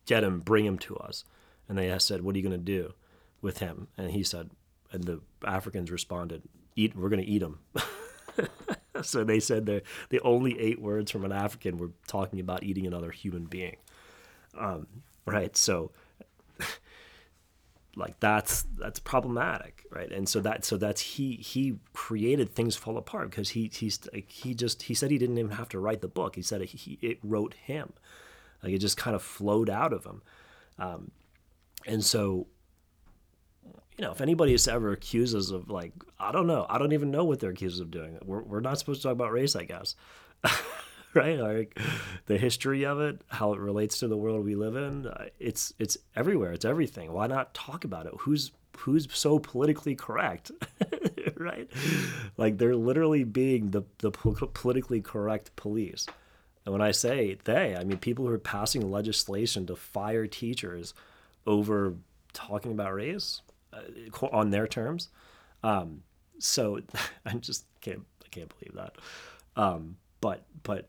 get 0.07 0.25
him, 0.25 0.41
bring 0.41 0.65
him 0.65 0.79
to 0.79 0.97
us, 0.97 1.25
and 1.69 1.79
they 1.79 1.97
said, 1.99 2.23
what 2.23 2.35
are 2.35 2.39
you 2.39 2.49
going 2.49 2.59
to 2.59 2.65
do 2.65 2.95
with 3.41 3.59
him? 3.59 3.89
And 3.97 4.11
he 4.11 4.23
said, 4.23 4.51
and 4.93 5.05
the 5.05 5.21
Africans 5.45 5.91
responded, 5.91 6.43
eat, 6.77 6.97
we're 6.97 7.09
going 7.09 7.23
to 7.23 7.29
eat 7.29 7.43
him. 7.43 7.59
so 9.03 9.25
they 9.25 9.41
said 9.41 9.67
the 9.67 9.83
the 10.09 10.21
only 10.21 10.59
eight 10.59 10.81
words 10.81 11.11
from 11.11 11.25
an 11.25 11.33
African 11.33 11.77
were 11.77 11.91
talking 12.07 12.41
about 12.41 12.63
eating 12.63 12.87
another 12.87 13.11
human 13.11 13.45
being. 13.45 13.77
Um, 14.59 14.87
right, 15.27 15.57
so 15.57 15.91
like 17.97 18.19
that's 18.21 18.65
that's 18.79 19.01
problematic 19.01 19.81
right? 19.91 20.11
And 20.11 20.29
so 20.29 20.41
that 20.41 20.65
so 20.65 20.77
that's 20.77 21.01
he 21.01 21.35
he 21.37 21.77
created 21.93 22.55
things 22.55 22.77
fall 22.77 22.97
apart 22.97 23.31
because 23.31 23.51
he 23.51 23.71
he's 23.73 23.99
like, 24.13 24.31
he 24.31 24.55
just 24.55 24.85
he 24.85 24.95
said 24.95 25.11
he 25.11 25.19
didn't 25.19 25.39
even 25.39 25.53
have 25.53 25.69
to 25.71 25.79
write 25.81 26.01
the 26.01 26.09
book. 26.09 26.37
He 26.37 26.43
said 26.43 26.63
it, 26.63 26.71
he, 26.71 26.99
it 27.03 27.19
wrote 27.23 27.55
him. 27.55 27.93
Like 28.63 28.73
it 28.73 28.79
just 28.79 28.97
kind 28.97 29.17
of 29.17 29.23
flowed 29.23 29.69
out 29.69 29.93
of 29.93 30.05
him. 30.05 30.23
Um, 30.79 31.11
and 31.87 32.05
so 32.05 32.47
you 34.01 34.07
know 34.07 34.13
if 34.13 34.23
anybody 34.23 34.55
is 34.55 34.67
ever 34.67 34.93
accused 34.93 35.37
us 35.37 35.51
of 35.51 35.69
like 35.69 35.93
i 36.19 36.33
don't 36.33 36.47
know 36.47 36.65
i 36.71 36.79
don't 36.79 36.95
even 36.95 37.11
know 37.11 37.23
what 37.23 37.39
they're 37.39 37.51
accused 37.51 37.83
of 37.83 37.91
doing 37.91 38.19
we're, 38.25 38.41
we're 38.41 38.61
not 38.61 38.79
supposed 38.79 39.03
to 39.03 39.09
talk 39.09 39.13
about 39.13 39.31
race 39.31 39.55
i 39.55 39.63
guess 39.63 39.95
right? 41.15 41.39
Like 41.39 41.79
the 42.27 42.39
history 42.39 42.85
of 42.85 43.01
it, 43.01 43.21
how 43.29 43.53
it 43.53 43.61
relates 43.61 43.99
to 43.99 44.09
the 44.09 44.17
world 44.17 44.45
we 44.45 44.55
live 44.55 44.77
in. 44.77 45.07
Uh, 45.07 45.27
it's 45.39 45.75
it's 45.79 45.99
everywhere. 46.17 46.53
It's 46.53 46.65
everything. 46.65 47.13
Why 47.13 47.27
not 47.27 47.55
talk 47.55 47.85
about 47.85 48.07
it? 48.07 48.13
Who's 48.21 48.53
who's 48.79 49.09
so 49.13 49.39
politically 49.39 49.95
correct, 49.95 50.51
right? 51.37 51.69
Like 52.37 52.59
they're 52.59 52.77
literally 52.77 53.25
being 53.25 53.71
the 53.71 53.83
the 53.99 54.11
politically 54.11 55.01
correct 55.01 55.55
police. 55.57 56.07
And 56.65 56.73
when 56.73 56.83
I 56.83 56.93
say 56.93 57.39
they, 57.45 57.77
I 57.77 57.85
mean 57.85 57.99
people 57.99 58.27
who 58.27 58.33
are 58.33 58.39
passing 58.39 58.91
legislation 58.91 59.67
to 59.67 59.77
fire 59.77 60.27
teachers 60.27 60.95
over 61.47 61.95
talking 62.33 62.71
about 62.71 62.95
race 62.95 63.43
uh, 63.73 64.27
on 64.33 64.51
their 64.51 64.67
terms. 64.67 65.09
Um, 65.63 66.03
so 66.39 66.81
I 67.27 67.35
just 67.35 67.67
can't 67.81 68.05
I 68.25 68.29
can't 68.31 68.53
believe 68.59 68.75
that. 68.75 68.97
Um, 69.61 69.97
but 70.21 70.45
but 70.63 70.89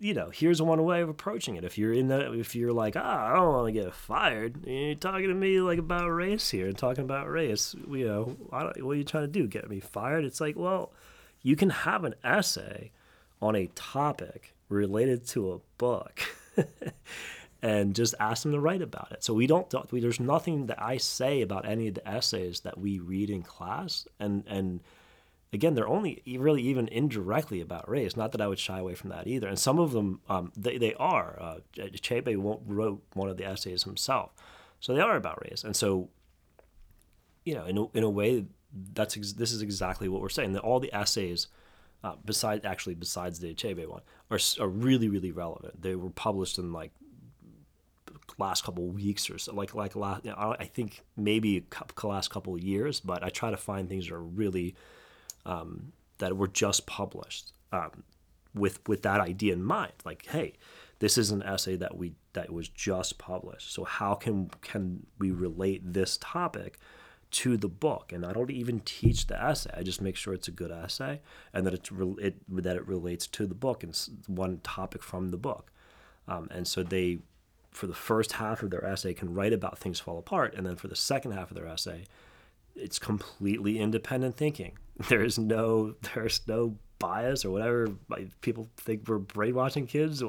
you 0.00 0.14
know, 0.14 0.30
here's 0.30 0.62
one 0.62 0.84
way 0.84 1.00
of 1.00 1.08
approaching 1.08 1.56
it. 1.56 1.64
If 1.64 1.76
you're 1.76 1.92
in 1.92 2.06
the, 2.06 2.32
if 2.38 2.54
you're 2.54 2.72
like, 2.72 2.94
ah, 2.96 3.32
I 3.32 3.34
don't 3.34 3.52
want 3.52 3.66
to 3.66 3.72
get 3.72 3.92
fired, 3.92 4.64
you're 4.64 4.94
talking 4.94 5.26
to 5.26 5.34
me 5.34 5.60
like 5.60 5.78
about 5.78 6.08
race 6.08 6.50
here 6.50 6.68
and 6.68 6.78
talking 6.78 7.04
about 7.04 7.28
race. 7.28 7.74
You 7.90 8.06
know, 8.06 8.24
what 8.48 8.76
are 8.78 8.94
you 8.94 9.04
trying 9.04 9.24
to 9.24 9.28
do? 9.28 9.48
Get 9.48 9.68
me 9.68 9.80
fired? 9.80 10.24
It's 10.24 10.40
like, 10.40 10.56
well, 10.56 10.92
you 11.42 11.56
can 11.56 11.70
have 11.70 12.04
an 12.04 12.14
essay 12.22 12.92
on 13.42 13.56
a 13.56 13.66
topic 13.74 14.54
related 14.68 15.26
to 15.28 15.52
a 15.52 15.58
book. 15.78 16.20
and 17.60 17.94
just 17.94 18.14
ask 18.20 18.42
them 18.42 18.52
to 18.52 18.60
write 18.60 18.82
about 18.82 19.12
it. 19.12 19.24
So 19.24 19.34
we 19.34 19.46
don't. 19.46 19.72
We, 19.92 20.00
there's 20.00 20.20
nothing 20.20 20.66
that 20.66 20.80
I 20.80 20.96
say 20.96 21.42
about 21.42 21.66
any 21.66 21.88
of 21.88 21.94
the 21.94 22.08
essays 22.08 22.60
that 22.60 22.78
we 22.78 22.98
read 22.98 23.30
in 23.30 23.42
class, 23.42 24.06
and 24.20 24.44
and 24.46 24.80
again, 25.52 25.74
they're 25.74 25.88
only 25.88 26.22
really 26.26 26.62
even 26.62 26.88
indirectly 26.88 27.60
about 27.60 27.88
race. 27.88 28.16
Not 28.16 28.32
that 28.32 28.40
I 28.40 28.48
would 28.48 28.58
shy 28.58 28.78
away 28.78 28.94
from 28.94 29.10
that 29.10 29.26
either. 29.26 29.48
And 29.48 29.58
some 29.58 29.78
of 29.78 29.92
them, 29.92 30.20
um, 30.28 30.52
they, 30.56 30.78
they 30.78 30.94
are. 30.94 31.38
Uh, 31.40 31.56
Achebe 31.76 32.36
wrote 32.66 33.02
one 33.14 33.28
of 33.28 33.36
the 33.36 33.44
essays 33.44 33.84
himself. 33.84 34.32
So 34.80 34.94
they 34.94 35.00
are 35.00 35.16
about 35.16 35.42
race. 35.42 35.64
And 35.64 35.74
so, 35.74 36.10
you 37.44 37.54
know, 37.54 37.64
in 37.64 37.78
a, 37.78 37.86
in 37.94 38.04
a 38.04 38.10
way, 38.10 38.46
that's 38.92 39.16
ex- 39.16 39.32
this 39.32 39.52
is 39.52 39.62
exactly 39.62 40.08
what 40.08 40.20
we're 40.20 40.28
saying. 40.28 40.52
That 40.52 40.62
all 40.62 40.80
the 40.80 40.92
essays, 40.92 41.48
uh, 42.04 42.14
besides 42.24 42.64
actually 42.64 42.94
besides 42.94 43.40
the 43.40 43.54
Achebe 43.54 43.86
one, 43.86 44.02
are, 44.30 44.38
are 44.60 44.68
really, 44.68 45.08
really 45.08 45.32
relevant. 45.32 45.80
They 45.80 45.94
were 45.96 46.10
published 46.10 46.58
in 46.58 46.72
like 46.72 46.92
last 48.38 48.64
couple 48.64 48.86
weeks 48.88 49.30
or 49.30 49.38
so, 49.38 49.54
like 49.54 49.74
like 49.74 49.96
last. 49.96 50.24
You 50.24 50.32
know, 50.32 50.56
I 50.58 50.64
think 50.64 51.02
maybe 51.16 51.56
a 51.56 51.60
couple, 51.62 52.10
last 52.10 52.30
couple 52.30 52.54
of 52.54 52.62
years, 52.62 53.00
but 53.00 53.22
I 53.24 53.28
try 53.28 53.50
to 53.50 53.56
find 53.56 53.88
things 53.88 54.08
that 54.08 54.14
are 54.14 54.22
really 54.22 54.74
um, 55.46 55.92
that 56.18 56.36
were 56.36 56.48
just 56.48 56.86
published 56.86 57.52
um, 57.72 58.04
with 58.54 58.86
with 58.88 59.02
that 59.02 59.20
idea 59.20 59.52
in 59.52 59.62
mind. 59.62 59.92
Like, 60.04 60.26
hey, 60.26 60.54
this 60.98 61.16
is 61.16 61.30
an 61.30 61.42
essay 61.42 61.76
that 61.76 61.96
we 61.96 62.14
that 62.32 62.52
was 62.52 62.68
just 62.68 63.18
published. 63.18 63.72
So 63.72 63.84
how 63.84 64.14
can 64.14 64.50
can 64.62 65.06
we 65.18 65.30
relate 65.30 65.92
this 65.92 66.18
topic 66.20 66.78
to 67.30 67.56
the 67.56 67.68
book? 67.68 68.12
And 68.12 68.24
I 68.24 68.32
don't 68.32 68.50
even 68.50 68.80
teach 68.80 69.26
the 69.26 69.42
essay. 69.42 69.70
I 69.76 69.82
just 69.82 70.00
make 70.00 70.16
sure 70.16 70.34
it's 70.34 70.48
a 70.48 70.52
good 70.52 70.70
essay 70.70 71.20
and 71.52 71.66
that 71.66 71.74
it's 71.74 71.90
re- 71.92 72.24
it 72.24 72.36
that 72.48 72.76
it 72.76 72.86
relates 72.86 73.26
to 73.28 73.46
the 73.46 73.54
book 73.54 73.82
and 73.82 73.98
one 74.26 74.60
topic 74.62 75.02
from 75.02 75.30
the 75.30 75.36
book. 75.36 75.70
Um, 76.28 76.48
and 76.50 76.68
so 76.68 76.82
they, 76.82 77.18
for 77.70 77.86
the 77.86 77.94
first 77.94 78.32
half 78.32 78.62
of 78.62 78.70
their 78.70 78.84
essay, 78.84 79.14
can 79.14 79.34
write 79.34 79.52
about 79.52 79.78
things 79.78 80.00
fall 80.00 80.18
apart, 80.18 80.54
and 80.54 80.66
then 80.66 80.76
for 80.76 80.88
the 80.88 80.96
second 80.96 81.32
half 81.32 81.50
of 81.50 81.56
their 81.56 81.66
essay, 81.66 82.04
it's 82.74 82.98
completely 82.98 83.78
independent 83.78 84.36
thinking. 84.36 84.78
There's 85.08 85.38
no 85.38 85.94
there's 86.14 86.40
no 86.48 86.74
bias 86.98 87.44
or 87.44 87.50
whatever 87.50 87.88
people 88.40 88.68
think 88.76 89.06
we're 89.06 89.18
brainwashing 89.18 89.86
kids. 89.86 90.22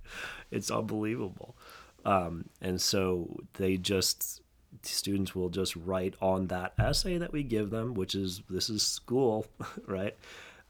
it's 0.50 0.70
unbelievable. 0.70 1.56
Um, 2.04 2.46
and 2.60 2.80
so 2.80 3.36
they 3.54 3.76
just 3.76 4.42
students 4.82 5.34
will 5.34 5.48
just 5.48 5.76
write 5.76 6.14
on 6.20 6.48
that 6.48 6.72
essay 6.78 7.18
that 7.18 7.32
we 7.32 7.42
give 7.42 7.70
them, 7.70 7.94
which 7.94 8.14
is 8.14 8.42
this 8.48 8.68
is 8.68 8.82
school, 8.82 9.46
right? 9.86 10.16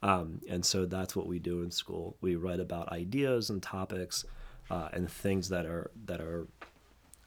Um, 0.03 0.41
and 0.49 0.65
so 0.65 0.87
that's 0.87 1.17
what 1.17 1.27
we 1.27 1.39
do 1.39 1.63
in 1.63 1.71
school. 1.71 2.17
We 2.21 2.37
write 2.37 2.61
about 2.61 2.93
ideas 2.93 3.51
and 3.51 3.63
topics 3.63 4.25
uh, 4.71 4.89
and 4.93 5.11
things 5.11 5.49
that 5.49 5.67
are 5.67 5.91
that 6.07 6.21
are 6.21 6.47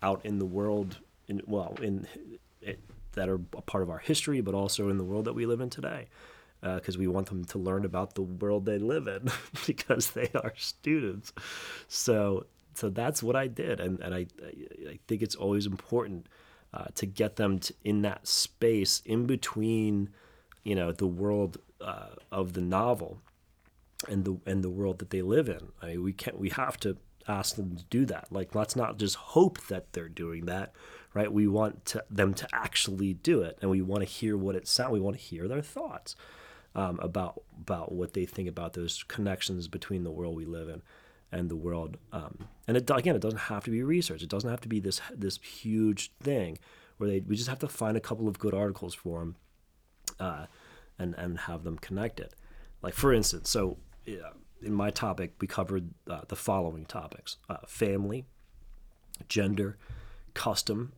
out 0.02 0.26
in 0.26 0.40
the 0.40 0.46
world, 0.46 0.98
in 1.28 1.42
well, 1.46 1.76
in 1.82 2.08
it, 2.62 2.80
that 3.14 3.30
are 3.30 3.40
a 3.56 3.62
part 3.62 3.84
of 3.84 3.90
our 3.90 4.00
history, 4.00 4.42
but 4.42 4.54
also 4.54 4.90
in 4.90 4.98
the 4.98 5.04
world 5.04 5.26
that 5.26 5.34
we 5.34 5.46
live 5.46 5.62
in 5.62 5.70
today. 5.70 6.08
Because 6.62 6.98
uh, 6.98 7.00
we 7.00 7.08
want 7.08 7.28
them 7.28 7.46
to 7.46 7.58
learn 7.58 7.86
about 7.86 8.16
the 8.16 8.22
world 8.22 8.66
they 8.66 8.80
live 8.80 9.08
in, 9.08 9.32
because 9.66 10.12
they 10.12 10.30
are 10.36 10.54
students. 10.58 11.32
So, 11.88 12.48
so 12.74 12.90
that's 12.90 13.24
what 13.24 13.36
I 13.38 13.48
did, 13.48 13.80
and 13.80 14.00
and 14.02 14.14
I 14.14 14.26
I 14.90 15.00
think 15.08 15.22
it's 15.22 15.36
always 15.36 15.66
important 15.66 16.28
uh, 16.74 16.86
to 16.96 17.06
get 17.06 17.38
them 17.38 17.60
to, 17.60 17.74
in 17.84 18.02
that 18.02 18.28
space 18.28 19.02
in 19.06 19.26
between, 19.26 20.10
you 20.64 20.76
know, 20.76 20.92
the 20.92 21.08
world 21.08 21.58
uh, 21.82 22.10
of 22.32 22.54
the 22.54 22.62
novel 22.62 23.22
and 24.08 24.24
the 24.26 24.38
and 24.46 24.64
the 24.64 24.70
world 24.70 25.00
that 25.00 25.10
they 25.10 25.22
live 25.22 25.50
in. 25.50 25.72
I 25.82 25.88
mean, 25.88 26.04
we 26.04 26.14
can't 26.14 26.38
we 26.38 26.50
have 26.50 26.78
to 26.82 26.98
ask 27.28 27.56
them 27.56 27.76
to 27.76 27.84
do 27.86 28.06
that. 28.06 28.28
Like, 28.32 28.56
let's 28.56 28.76
not 28.76 28.98
just 28.98 29.16
hope 29.16 29.68
that 29.68 29.94
they're 29.94 30.10
doing 30.10 30.46
that, 30.46 30.74
right? 31.14 31.32
We 31.32 31.48
want 31.48 31.86
to, 31.86 32.04
them 32.10 32.34
to 32.36 32.48
actually 32.54 33.14
do 33.14 33.42
it, 33.42 33.58
and 33.62 33.70
we 33.70 33.82
want 33.82 34.02
to 34.02 34.06
hear 34.06 34.38
what 34.38 34.56
it 34.56 34.68
sounds. 34.68 34.92
We 34.92 35.00
want 35.00 35.18
to 35.18 35.22
hear 35.22 35.48
their 35.48 35.62
thoughts 35.62 36.16
um, 36.76 37.00
about 37.02 37.44
about 37.60 37.92
what 37.92 38.14
they 38.14 38.26
think 38.26 38.48
about 38.48 38.74
those 38.74 39.04
connections 39.04 39.68
between 39.68 40.04
the 40.04 40.12
world 40.12 40.36
we 40.36 40.46
live 40.46 40.70
in 40.70 40.82
and 41.32 41.50
the 41.50 41.56
world. 41.56 41.98
Um, 42.12 42.48
and 42.68 42.78
it, 42.78 42.90
again, 42.90 43.16
it 43.16 43.22
doesn't 43.22 43.40
have 43.40 43.64
to 43.66 43.72
be 43.72 43.84
research. 43.84 44.24
It 44.24 44.30
doesn't 44.30 44.50
have 44.50 44.62
to 44.62 44.70
be 44.70 44.80
this 44.80 45.02
this 45.16 45.38
huge 45.38 46.12
thing 46.22 46.58
where 46.98 47.10
they 47.10 47.20
we 47.22 47.36
just 47.36 47.50
have 47.50 47.60
to 47.60 47.68
find 47.68 47.98
a 47.98 48.02
couple 48.02 48.28
of 48.28 48.40
good 48.40 48.54
articles 48.54 48.94
for 48.94 49.20
them, 49.20 49.36
uh, 50.20 50.46
and 50.98 51.16
and 51.16 51.40
have 51.40 51.64
them 51.64 51.78
connected. 51.78 52.34
Like 52.82 52.94
for 52.94 53.14
instance, 53.14 53.50
so. 53.50 53.78
Yeah, 54.06 54.32
in 54.62 54.74
my 54.74 54.90
topic, 54.90 55.34
we 55.40 55.48
covered 55.48 55.90
uh, 56.10 56.22
the 56.28 56.36
following 56.36 56.86
topics 56.86 57.38
uh, 57.50 57.58
family, 57.68 58.26
gender, 59.28 59.78
custom, 60.34 60.94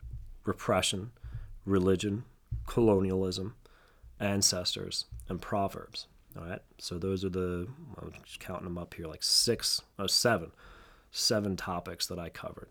repression, 0.46 1.12
religion, 1.66 2.24
colonialism, 2.66 3.56
ancestors, 4.20 5.06
and 5.28 5.42
proverbs. 5.42 6.08
All 6.38 6.46
right. 6.46 6.62
So 6.78 6.98
those 6.98 7.26
are 7.26 7.30
the, 7.30 7.68
I'm 8.02 8.14
just 8.26 8.40
counting 8.40 8.66
them 8.66 8.78
up 8.78 8.94
here, 8.94 9.08
like 9.08 9.24
six, 9.24 9.82
or 10.00 10.06
oh, 10.06 10.08
seven, 10.08 10.52
seven 11.12 11.56
topics 11.56 12.08
that 12.08 12.20
I 12.20 12.30
covered. 12.30 12.70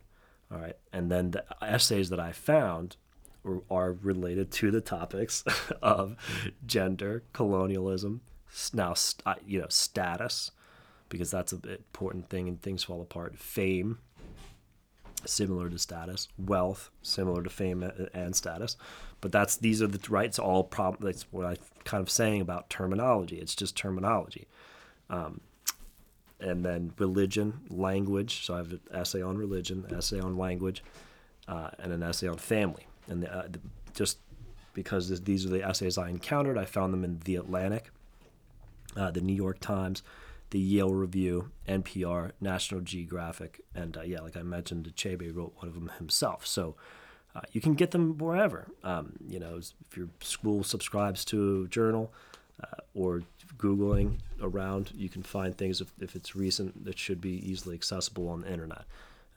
All 0.51 0.59
right. 0.59 0.77
And 0.93 1.11
then 1.11 1.33
the 1.33 1.45
essays 1.63 2.11
that 2.11 2.21
I 2.21 2.33
found 2.33 2.97
are 3.71 3.93
related 4.03 4.51
to 4.51 4.71
the 4.71 4.81
topics 4.81 5.45
of 5.83 6.17
gender, 6.67 7.23
colonialism, 7.33 8.21
now, 8.73 8.95
you 9.47 9.61
know, 9.61 9.67
status, 9.69 10.51
because 11.11 11.31
that's 11.31 11.53
an 11.53 11.63
important 11.67 12.31
thing 12.31 12.49
and 12.49 12.63
things 12.63 12.83
fall 12.83 13.03
apart. 13.03 13.37
Fame, 13.37 13.99
similar 15.27 15.69
to 15.69 15.79
status. 15.79 16.29
Wealth, 16.39 16.91
similar 17.03 17.43
to 17.43 17.51
fame 17.51 17.83
and 18.15 18.35
status. 18.35 18.79
But 19.21 19.33
that's 19.33 19.57
these 19.57 19.83
are 19.83 19.87
the 19.87 20.01
rights. 20.09 20.39
All 20.39 20.65
problem. 20.65 21.05
That's 21.05 21.27
what 21.31 21.45
I'm 21.45 21.57
kind 21.85 22.01
of 22.01 22.09
saying 22.09 22.41
about 22.41 22.71
terminology. 22.71 23.37
It's 23.37 23.55
just 23.55 23.77
terminology. 23.77 24.49
Um, 25.11 25.43
and 26.41 26.65
then 26.65 26.95
religion, 26.99 27.61
language. 27.69 28.47
So 28.47 28.55
I 28.55 28.59
have 28.59 28.73
an 28.73 28.81
essay 28.91 29.21
on 29.21 29.37
religion, 29.37 29.85
essay 29.95 30.21
on 30.21 30.39
language, 30.39 30.83
uh, 31.47 31.71
and 31.79 31.93
an 31.93 32.03
essay 32.03 32.29
on 32.29 32.39
family. 32.39 32.87
And 33.09 33.23
the, 33.23 33.35
uh, 33.35 33.49
the, 33.49 33.61
just 33.93 34.19
because 34.73 35.09
this, 35.09 35.21
these 35.21 35.45
are 35.45 35.51
the 35.51 35.63
essays 35.63 35.99
I 35.99 36.09
encountered, 36.09 36.57
I 36.57 36.65
found 36.65 36.95
them 36.95 37.05
in 37.05 37.21
the 37.25 37.37
Atlantic, 37.37 37.91
uh, 38.97 39.11
the 39.11 39.21
New 39.21 39.35
York 39.35 39.59
Times, 39.61 40.03
the 40.51 40.59
Yale 40.59 40.93
Review, 40.93 41.51
NPR, 41.69 42.33
National 42.41 42.81
Geographic, 42.81 43.61
and 43.75 43.97
uh, 43.97 44.03
yeah, 44.03 44.21
like 44.21 44.37
I 44.37 44.43
mentioned, 44.43 44.93
Achebe 44.95 45.35
wrote 45.35 45.55
one 45.57 45.69
of 45.69 45.75
them 45.75 45.91
himself. 45.99 46.47
So 46.47 46.75
uh, 47.35 47.43
you 47.53 47.61
can 47.61 47.75
get 47.75 47.93
them 47.93 48.19
wherever. 48.19 48.67
Um, 48.83 49.13
you 49.27 49.39
know, 49.39 49.59
if 49.59 49.97
your 49.97 50.09
school 50.21 50.65
subscribes 50.65 51.25
to 51.27 51.65
a 51.65 51.69
journal 51.69 52.13
uh, 52.63 52.81
or 52.95 53.23
Googling 53.57 54.19
around, 54.43 54.93
you 54.95 55.09
can 55.09 55.23
find 55.23 55.57
things 55.57 55.81
if, 55.81 55.93
if 56.01 56.17
it's 56.17 56.35
recent 56.35 56.85
that 56.85 56.99
should 56.99 57.21
be 57.21 57.49
easily 57.49 57.75
accessible 57.75 58.29
on 58.29 58.41
the 58.41 58.51
internet. 58.53 58.85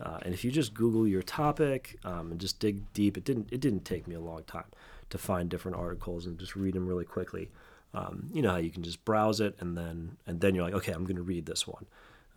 Uh, 0.02 0.17
and 0.23 0.34
if 0.34 0.43
you 0.43 0.52
just 0.52 0.73
Google 0.73 1.08
your 1.08 1.21
topic 1.21 1.99
um, 2.04 2.32
and 2.32 2.39
just 2.39 2.60
dig 2.60 2.91
deep, 2.93 3.15
it 3.17 3.23
didn't 3.23 3.47
it 3.52 3.62
didn't 3.62 3.86
take 3.86 4.08
me 4.08 4.15
a 4.15 4.19
long 4.19 4.43
time 4.43 4.65
to 5.12 5.17
find 5.17 5.49
different 5.49 5.78
articles 5.78 6.26
and 6.26 6.39
just 6.39 6.56
read 6.56 6.73
them 6.73 6.88
really 6.88 7.06
quickly. 7.06 7.49
Um, 7.93 8.29
you 8.34 8.41
know 8.41 8.51
how 8.51 8.58
you 8.58 8.71
can 8.71 8.84
just 8.84 9.06
browse 9.06 9.39
it 9.39 9.56
and 9.60 9.77
then 9.77 10.17
and 10.25 10.41
then 10.41 10.56
you're 10.56 10.63
like, 10.63 10.73
okay, 10.73 10.91
I'm 10.91 11.03
going 11.03 11.17
to 11.17 11.23
read 11.23 11.45
this 11.45 11.67
one. 11.67 11.86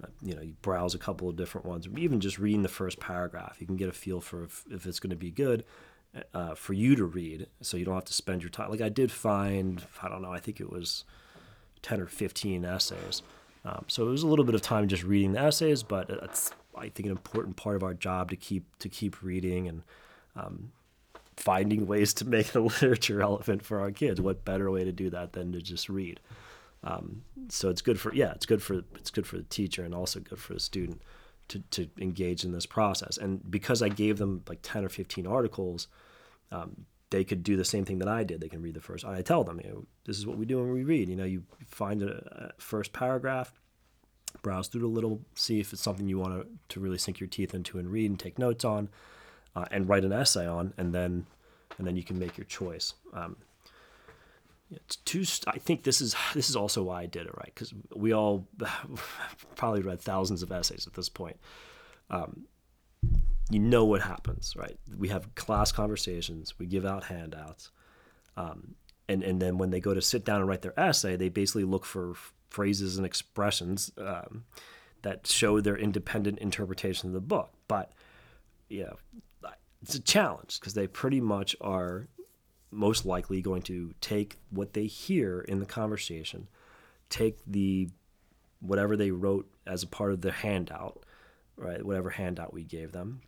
Uh, 0.03 0.09
you 0.23 0.35
know, 0.35 0.43
you 0.43 0.55
browse 0.61 0.95
a 0.95 0.99
couple 0.99 1.29
of 1.29 1.37
different 1.37 1.67
ones. 1.67 1.89
Even 1.97 2.21
just 2.21 2.39
reading 2.39 2.63
the 2.63 2.69
first 2.69 3.01
paragraph, 3.01 3.57
you 3.61 3.67
can 3.67 3.77
get 3.77 3.89
a 3.89 3.93
feel 3.93 4.21
for 4.21 4.45
if, 4.45 4.65
if 4.71 4.87
it's 4.87 5.01
going 5.01 5.11
to 5.11 5.17
be 5.17 5.31
good 5.31 5.65
uh, 6.35 6.55
for 6.55 6.73
you 6.73 6.97
to 6.97 7.05
read, 7.05 7.47
so 7.63 7.77
you 7.77 7.85
don't 7.85 7.95
have 7.95 8.05
to 8.05 8.13
spend 8.13 8.43
your 8.43 8.51
time. 8.51 8.71
Like 8.71 8.81
I 8.81 8.89
did 8.89 9.11
find, 9.11 9.83
I 10.03 10.09
don't 10.09 10.23
know, 10.23 10.33
I 10.33 10.41
think 10.41 10.61
it 10.61 10.71
was 10.71 11.05
ten 11.83 12.01
or 12.01 12.07
fifteen 12.07 12.65
essays. 12.65 13.23
Um, 13.65 13.85
so 13.89 14.07
it 14.07 14.11
was 14.11 14.23
a 14.23 14.27
little 14.27 14.45
bit 14.45 14.55
of 14.55 14.63
time 14.63 14.87
just 14.87 15.03
reading 15.03 15.33
the 15.33 15.41
essays, 15.41 15.83
but 15.83 16.09
it's 16.11 16.53
I 16.77 16.89
think 16.89 17.07
an 17.07 17.13
important 17.13 17.57
part 17.57 17.77
of 17.77 17.83
our 17.83 17.95
job 17.95 18.31
to 18.31 18.37
keep 18.37 18.65
to 18.79 18.89
keep 18.89 19.23
reading 19.23 19.69
and 19.69 19.83
um, 20.37 20.73
finding 21.37 21.87
ways 21.87 22.15
to 22.15 22.25
make 22.25 22.49
the 22.49 22.61
literature 22.63 23.17
relevant 23.17 23.65
for 23.65 23.81
our 23.81 23.91
kids. 23.91 24.21
What 24.21 24.45
better 24.45 24.71
way 24.71 24.85
to 24.85 24.93
do 24.93 25.11
that 25.11 25.33
than 25.33 25.53
to 25.53 25.61
just 25.61 25.89
read? 25.89 26.21
Um, 26.85 27.23
so 27.49 27.69
it's 27.69 27.83
good 27.83 28.01
for 28.01 28.15
yeah, 28.15 28.33
it's 28.33 28.47
good 28.47 28.63
for 28.63 28.83
it's 28.95 29.11
good 29.11 29.27
for 29.27 29.37
the 29.37 29.45
teacher 29.45 29.83
and 29.83 29.95
also 29.95 30.21
good 30.21 30.39
for 30.39 30.55
the 30.55 30.61
student 30.61 31.03
to 31.49 31.61
to 31.71 31.89
engage 31.99 32.45
in 32.45 32.53
this 32.53 32.67
process. 32.67 33.17
And 33.17 33.49
because 33.51 33.83
I 33.83 33.89
gave 33.89 34.19
them 34.19 34.43
like 34.49 34.61
ten 34.63 34.85
or 34.85 34.89
fifteen 34.89 35.27
articles, 35.27 35.89
um, 36.53 36.87
they 37.11 37.25
could 37.25 37.43
do 37.43 37.57
the 37.57 37.65
same 37.65 37.85
thing 37.85 37.99
that 37.99 38.09
I 38.09 38.25
did. 38.25 38.41
They 38.41 38.49
can 38.49 38.63
read 38.63 38.75
the 38.75 38.81
first. 38.81 39.05
I 39.05 39.23
tell 39.23 39.45
them, 39.45 39.61
you 39.63 39.71
know, 39.71 39.87
this 40.05 40.19
is 40.19 40.27
what 40.27 40.39
we 40.39 40.47
do 40.47 40.59
when 40.59 40.73
we 40.73 40.85
read. 40.85 41.09
You 41.09 41.17
know, 41.17 41.25
you 41.25 41.45
find 41.67 42.03
a, 42.03 42.53
a 42.57 42.61
first 42.61 42.93
paragraph, 42.93 43.53
browse 44.43 44.69
through 44.69 44.83
it 44.83 44.85
a 44.85 44.89
little, 44.89 45.21
see 45.35 45.61
if 45.61 45.73
it's 45.73 45.83
something 45.83 46.09
you 46.09 46.19
want 46.19 46.41
to 46.41 46.47
to 46.69 46.81
really 46.81 46.99
sink 46.99 47.21
your 47.21 47.29
teeth 47.29 47.55
into 47.55 47.79
and 47.79 47.91
read 47.91 48.11
and 48.11 48.19
take 48.19 48.39
notes 48.39 48.65
on 48.65 48.89
uh, 49.57 49.65
and 49.71 49.89
write 49.89 50.05
an 50.05 50.13
essay 50.13 50.47
on, 50.47 50.73
and 50.77 50.95
then 50.95 51.27
and 51.79 51.87
then 51.87 51.97
you 51.97 52.05
can 52.05 52.19
make 52.19 52.37
your 52.37 52.45
choice. 52.45 52.95
Um, 53.13 53.37
it's 54.71 54.97
too. 54.97 55.25
I 55.47 55.59
think 55.59 55.83
this 55.83 56.01
is 56.01 56.15
this 56.35 56.51
is 56.51 56.57
also 56.57 56.83
why 56.83 57.03
I 57.03 57.07
did 57.07 57.27
it 57.27 57.35
right 57.37 57.53
because 57.55 57.73
we 57.95 58.13
all 58.13 58.47
probably 59.57 59.83
read 59.83 60.01
thousands 60.01 60.43
of 60.43 60.53
essays 60.53 60.87
at 60.87 60.95
this 60.95 61.09
point. 61.09 61.39
Um, 62.11 62.47
you 63.51 63.59
know 63.59 63.85
what 63.85 64.03
happens, 64.03 64.55
right? 64.57 64.79
We 64.97 65.09
have 65.09 65.35
class 65.35 65.73
conversations. 65.73 66.59
We 66.59 66.67
give 66.67 66.85
out 66.85 67.05
handouts, 67.05 67.71
um, 68.37 68.75
and 69.09 69.23
and 69.23 69.41
then 69.41 69.57
when 69.57 69.71
they 69.71 69.81
go 69.81 69.95
to 69.95 70.03
sit 70.03 70.25
down 70.25 70.41
and 70.41 70.49
write 70.49 70.63
their 70.63 70.79
essay, 70.79 71.17
they 71.17 71.31
basically 71.31 71.65
look 71.65 71.87
for 71.87 72.15
phrases 72.51 72.97
and 72.97 73.07
expressions 73.07 73.91
um, 73.99 74.45
that 75.03 75.27
show 75.27 75.61
their 75.61 75.77
independent 75.77 76.41
interpretation 76.41 77.09
of 77.09 77.15
the 77.15 77.21
book. 77.21 77.53
But 77.69 77.93
know, 78.85 78.97
it's 79.87 79.95
a 79.95 80.01
challenge 80.01 80.59
because 80.59 80.75
they 80.75 80.89
pretty 80.89 81.21
much 81.21 81.55
are 81.61 82.09
most 82.73 83.07
likely 83.07 83.41
going 83.41 83.63
to 83.63 83.95
take 84.01 84.35
what 84.51 84.73
they 84.73 84.87
hear 84.87 85.43
in 85.43 85.61
the 85.61 85.65
conversation, 85.65 86.49
take 87.09 87.39
the 87.47 87.89
whatever 88.59 88.97
they 88.97 89.13
wrote 89.13 89.49
as 89.65 89.85
a 89.85 89.87
part 89.87 90.11
of 90.11 90.23
the 90.23 90.33
handout, 90.33 91.05
right? 91.57 91.87
Whatever 91.87 92.11
handout 92.11 92.53
we 92.53 92.65
gave 92.65 92.91
them. 92.91 93.21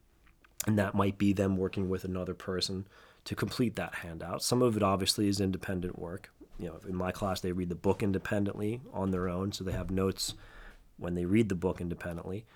And 0.66 0.76
that 0.80 0.96
might 0.96 1.16
be 1.16 1.32
them 1.32 1.56
working 1.56 1.88
with 1.88 2.02
another 2.02 2.34
person 2.34 2.88
to 3.26 3.36
complete 3.36 3.76
that 3.76 3.94
handout. 3.94 4.42
Some 4.42 4.60
of 4.60 4.76
it 4.76 4.82
obviously 4.82 5.28
is 5.28 5.40
independent 5.40 5.96
work. 5.96 6.28
You 6.58 6.70
know, 6.70 6.80
in 6.88 6.96
my 6.96 7.12
class, 7.12 7.40
they 7.40 7.52
read 7.52 7.68
the 7.68 7.76
book 7.76 8.02
independently 8.02 8.80
on 8.92 9.12
their 9.12 9.28
own, 9.28 9.52
so 9.52 9.62
they 9.62 9.70
have 9.70 9.92
notes 9.92 10.34
when 10.96 11.14
they 11.14 11.24
read 11.24 11.50
the 11.50 11.54
book 11.54 11.80
independently. 11.80 12.46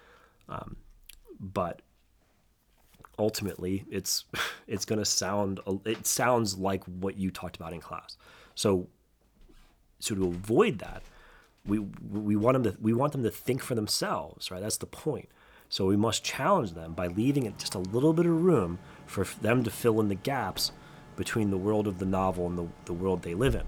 Um, 0.49 0.79
but 1.39 1.83
ultimately 3.19 3.85
it's 3.91 4.25
it's 4.67 4.85
going 4.85 4.99
to 4.99 5.05
sound 5.05 5.61
it 5.85 6.07
sounds 6.07 6.59
like 6.59 6.85
what 6.85 7.17
you 7.17 7.31
talked 7.31 7.57
about 7.57 7.73
in 7.73 7.81
class. 7.81 8.17
So 8.55 8.89
so 9.99 10.15
to 10.15 10.27
avoid 10.27 10.79
that, 10.81 11.03
we 11.67 11.79
we 11.79 12.37
want 12.37 12.55
them 12.55 12.73
to 12.73 12.79
we 12.81 12.93
want 12.93 13.13
them 13.13 13.23
to 13.23 13.31
think 13.31 13.63
for 13.63 13.75
themselves, 13.75 14.51
right? 14.51 14.61
That's 14.61 14.79
the 14.79 14.87
point. 14.87 15.29
So 15.69 15.87
we 15.87 15.97
must 15.97 16.23
challenge 16.23 16.73
them 16.73 16.93
by 16.93 17.07
leaving 17.07 17.47
it 17.47 17.57
just 17.57 17.75
a 17.75 17.79
little 17.79 18.13
bit 18.13 18.27
of 18.27 18.43
room 18.43 18.79
for 19.07 19.25
them 19.25 19.65
to 19.65 19.71
fill 19.71 20.01
in 20.01 20.09
the 20.09 20.15
gaps 20.15 20.71
between 21.17 21.51
the 21.51 21.57
world 21.57 21.87
of 21.87 21.99
the 21.99 22.05
novel 22.05 22.47
and 22.47 22.59
the, 22.59 22.69
the 22.85 22.93
world 22.93 23.23
they 23.23 23.33
live 23.33 23.55
in. 23.55 23.63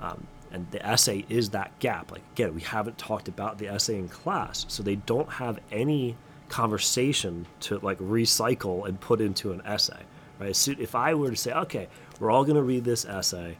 Um, 0.00 0.26
and 0.52 0.70
the 0.70 0.84
essay 0.84 1.24
is 1.28 1.50
that 1.50 1.78
gap. 1.78 2.10
Like 2.10 2.22
again, 2.32 2.54
we 2.54 2.62
haven't 2.62 2.98
talked 2.98 3.28
about 3.28 3.58
the 3.58 3.68
essay 3.68 3.98
in 3.98 4.08
class, 4.08 4.64
so 4.68 4.82
they 4.82 4.96
don't 4.96 5.28
have 5.28 5.58
any 5.70 6.16
conversation 6.50 7.46
to 7.60 7.78
like 7.78 7.98
recycle 7.98 8.86
and 8.86 9.00
put 9.00 9.20
into 9.22 9.52
an 9.52 9.62
essay, 9.64 10.02
right? 10.38 10.54
So 10.54 10.74
if 10.78 10.94
I 10.94 11.14
were 11.14 11.30
to 11.30 11.36
say, 11.36 11.52
okay, 11.52 11.88
we're 12.18 12.30
all 12.30 12.44
going 12.44 12.56
to 12.56 12.62
read 12.62 12.84
this 12.84 13.06
essay, 13.06 13.56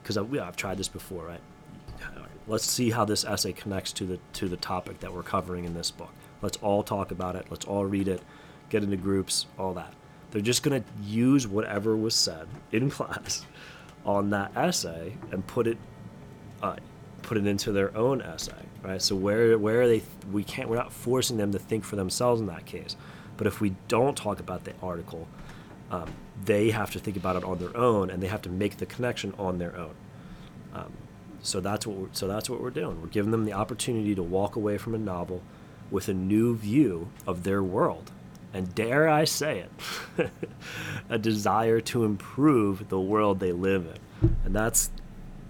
because 0.00 0.16
I've, 0.16 0.32
I've 0.38 0.56
tried 0.56 0.78
this 0.78 0.88
before, 0.88 1.24
right? 1.24 1.40
Let's 2.46 2.64
see 2.64 2.90
how 2.90 3.04
this 3.04 3.26
essay 3.26 3.52
connects 3.52 3.92
to 3.94 4.06
the 4.06 4.18
to 4.34 4.48
the 4.48 4.56
topic 4.56 5.00
that 5.00 5.12
we're 5.12 5.22
covering 5.22 5.66
in 5.66 5.74
this 5.74 5.90
book. 5.90 6.12
Let's 6.40 6.56
all 6.58 6.82
talk 6.82 7.10
about 7.10 7.36
it. 7.36 7.46
Let's 7.50 7.66
all 7.66 7.84
read 7.84 8.08
it, 8.08 8.22
get 8.70 8.82
into 8.82 8.96
groups, 8.96 9.44
all 9.58 9.74
that. 9.74 9.92
They're 10.30 10.40
just 10.40 10.62
going 10.62 10.82
to 10.82 10.88
use 11.02 11.46
whatever 11.46 11.94
was 11.94 12.14
said 12.14 12.48
in 12.72 12.90
class 12.98 13.44
on 14.06 14.30
that 14.30 14.56
essay 14.56 15.14
and 15.30 15.46
put 15.46 15.66
it 15.66 15.76
uh, 16.62 16.76
put 17.22 17.36
it 17.36 17.46
into 17.46 17.72
their 17.72 17.96
own 17.96 18.22
essay, 18.22 18.52
right? 18.82 19.00
So 19.02 19.16
where 19.16 19.58
where 19.58 19.82
are 19.82 19.88
they? 19.88 20.02
We 20.30 20.44
can't. 20.44 20.68
We're 20.68 20.76
not 20.76 20.92
forcing 20.92 21.36
them 21.36 21.52
to 21.52 21.58
think 21.58 21.84
for 21.84 21.96
themselves 21.96 22.40
in 22.40 22.46
that 22.46 22.66
case. 22.66 22.96
But 23.36 23.46
if 23.46 23.60
we 23.60 23.74
don't 23.86 24.16
talk 24.16 24.40
about 24.40 24.64
the 24.64 24.72
article, 24.82 25.28
um, 25.90 26.12
they 26.44 26.70
have 26.70 26.90
to 26.92 26.98
think 26.98 27.16
about 27.16 27.36
it 27.36 27.44
on 27.44 27.58
their 27.58 27.76
own, 27.76 28.10
and 28.10 28.22
they 28.22 28.26
have 28.26 28.42
to 28.42 28.50
make 28.50 28.78
the 28.78 28.86
connection 28.86 29.32
on 29.38 29.58
their 29.58 29.76
own. 29.76 29.94
Um, 30.74 30.92
so 31.40 31.60
that's 31.60 31.86
what 31.86 31.96
we're, 31.96 32.08
so 32.12 32.26
that's 32.26 32.50
what 32.50 32.60
we're 32.60 32.70
doing. 32.70 33.00
We're 33.00 33.08
giving 33.08 33.30
them 33.30 33.44
the 33.44 33.52
opportunity 33.52 34.14
to 34.14 34.22
walk 34.22 34.56
away 34.56 34.76
from 34.76 34.94
a 34.94 34.98
novel 34.98 35.42
with 35.90 36.08
a 36.08 36.14
new 36.14 36.56
view 36.56 37.10
of 37.26 37.44
their 37.44 37.62
world, 37.62 38.10
and 38.52 38.74
dare 38.74 39.08
I 39.08 39.24
say 39.24 39.64
it, 40.18 40.30
a 41.08 41.18
desire 41.18 41.80
to 41.82 42.04
improve 42.04 42.88
the 42.88 43.00
world 43.00 43.40
they 43.40 43.52
live 43.52 43.86
in. 43.86 44.36
And 44.44 44.54
that's 44.54 44.90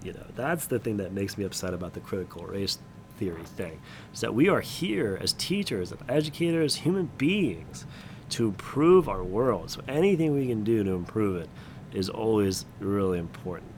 you 0.03 0.13
know, 0.13 0.25
that's 0.35 0.67
the 0.67 0.79
thing 0.79 0.97
that 0.97 1.11
makes 1.11 1.37
me 1.37 1.45
upset 1.45 1.73
about 1.73 1.93
the 1.93 1.99
critical 1.99 2.45
race 2.45 2.79
theory 3.17 3.43
thing. 3.43 3.81
Is 4.13 4.21
that 4.21 4.33
we 4.33 4.49
are 4.49 4.61
here 4.61 5.17
as 5.21 5.33
teachers, 5.33 5.91
as 5.91 5.99
educators, 6.07 6.75
human 6.75 7.11
beings 7.17 7.85
to 8.29 8.47
improve 8.47 9.09
our 9.09 9.23
world. 9.23 9.71
So 9.71 9.81
anything 9.87 10.33
we 10.33 10.47
can 10.47 10.63
do 10.63 10.83
to 10.83 10.91
improve 10.91 11.41
it 11.41 11.49
is 11.93 12.09
always 12.09 12.65
really 12.79 13.19
important. 13.19 13.71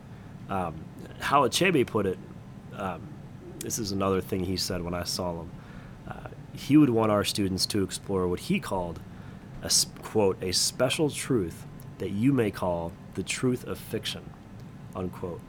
Um, 0.49 0.75
how 1.19 1.47
Achebe 1.47 1.87
put 1.87 2.05
it, 2.05 2.19
um, 2.75 3.01
this 3.59 3.79
is 3.79 3.91
another 3.91 4.21
thing 4.21 4.43
he 4.43 4.57
said 4.57 4.81
when 4.81 4.93
I 4.93 5.03
saw 5.03 5.41
him. 5.41 5.51
Uh, 6.07 6.27
he 6.53 6.77
would 6.77 6.89
want 6.89 7.11
our 7.11 7.23
students 7.23 7.65
to 7.67 7.83
explore 7.83 8.27
what 8.27 8.41
he 8.41 8.59
called 8.59 8.99
a 9.63 9.71
quote 10.01 10.41
a 10.43 10.51
special 10.51 11.09
truth 11.09 11.65
that 11.99 12.09
you 12.09 12.33
may 12.33 12.49
call 12.49 12.91
the 13.13 13.21
truth 13.21 13.65
of 13.67 13.77
fiction 13.77 14.27
unquote 14.95 15.39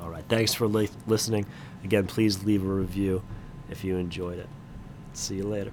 all 0.00 0.10
right. 0.10 0.24
Thanks 0.28 0.54
for 0.54 0.66
li- 0.66 0.90
listening. 1.06 1.46
Again, 1.84 2.06
please 2.06 2.44
leave 2.44 2.64
a 2.64 2.68
review 2.68 3.22
if 3.70 3.84
you 3.84 3.96
enjoyed 3.96 4.38
it. 4.38 4.48
See 5.12 5.36
you 5.36 5.44
later. 5.44 5.72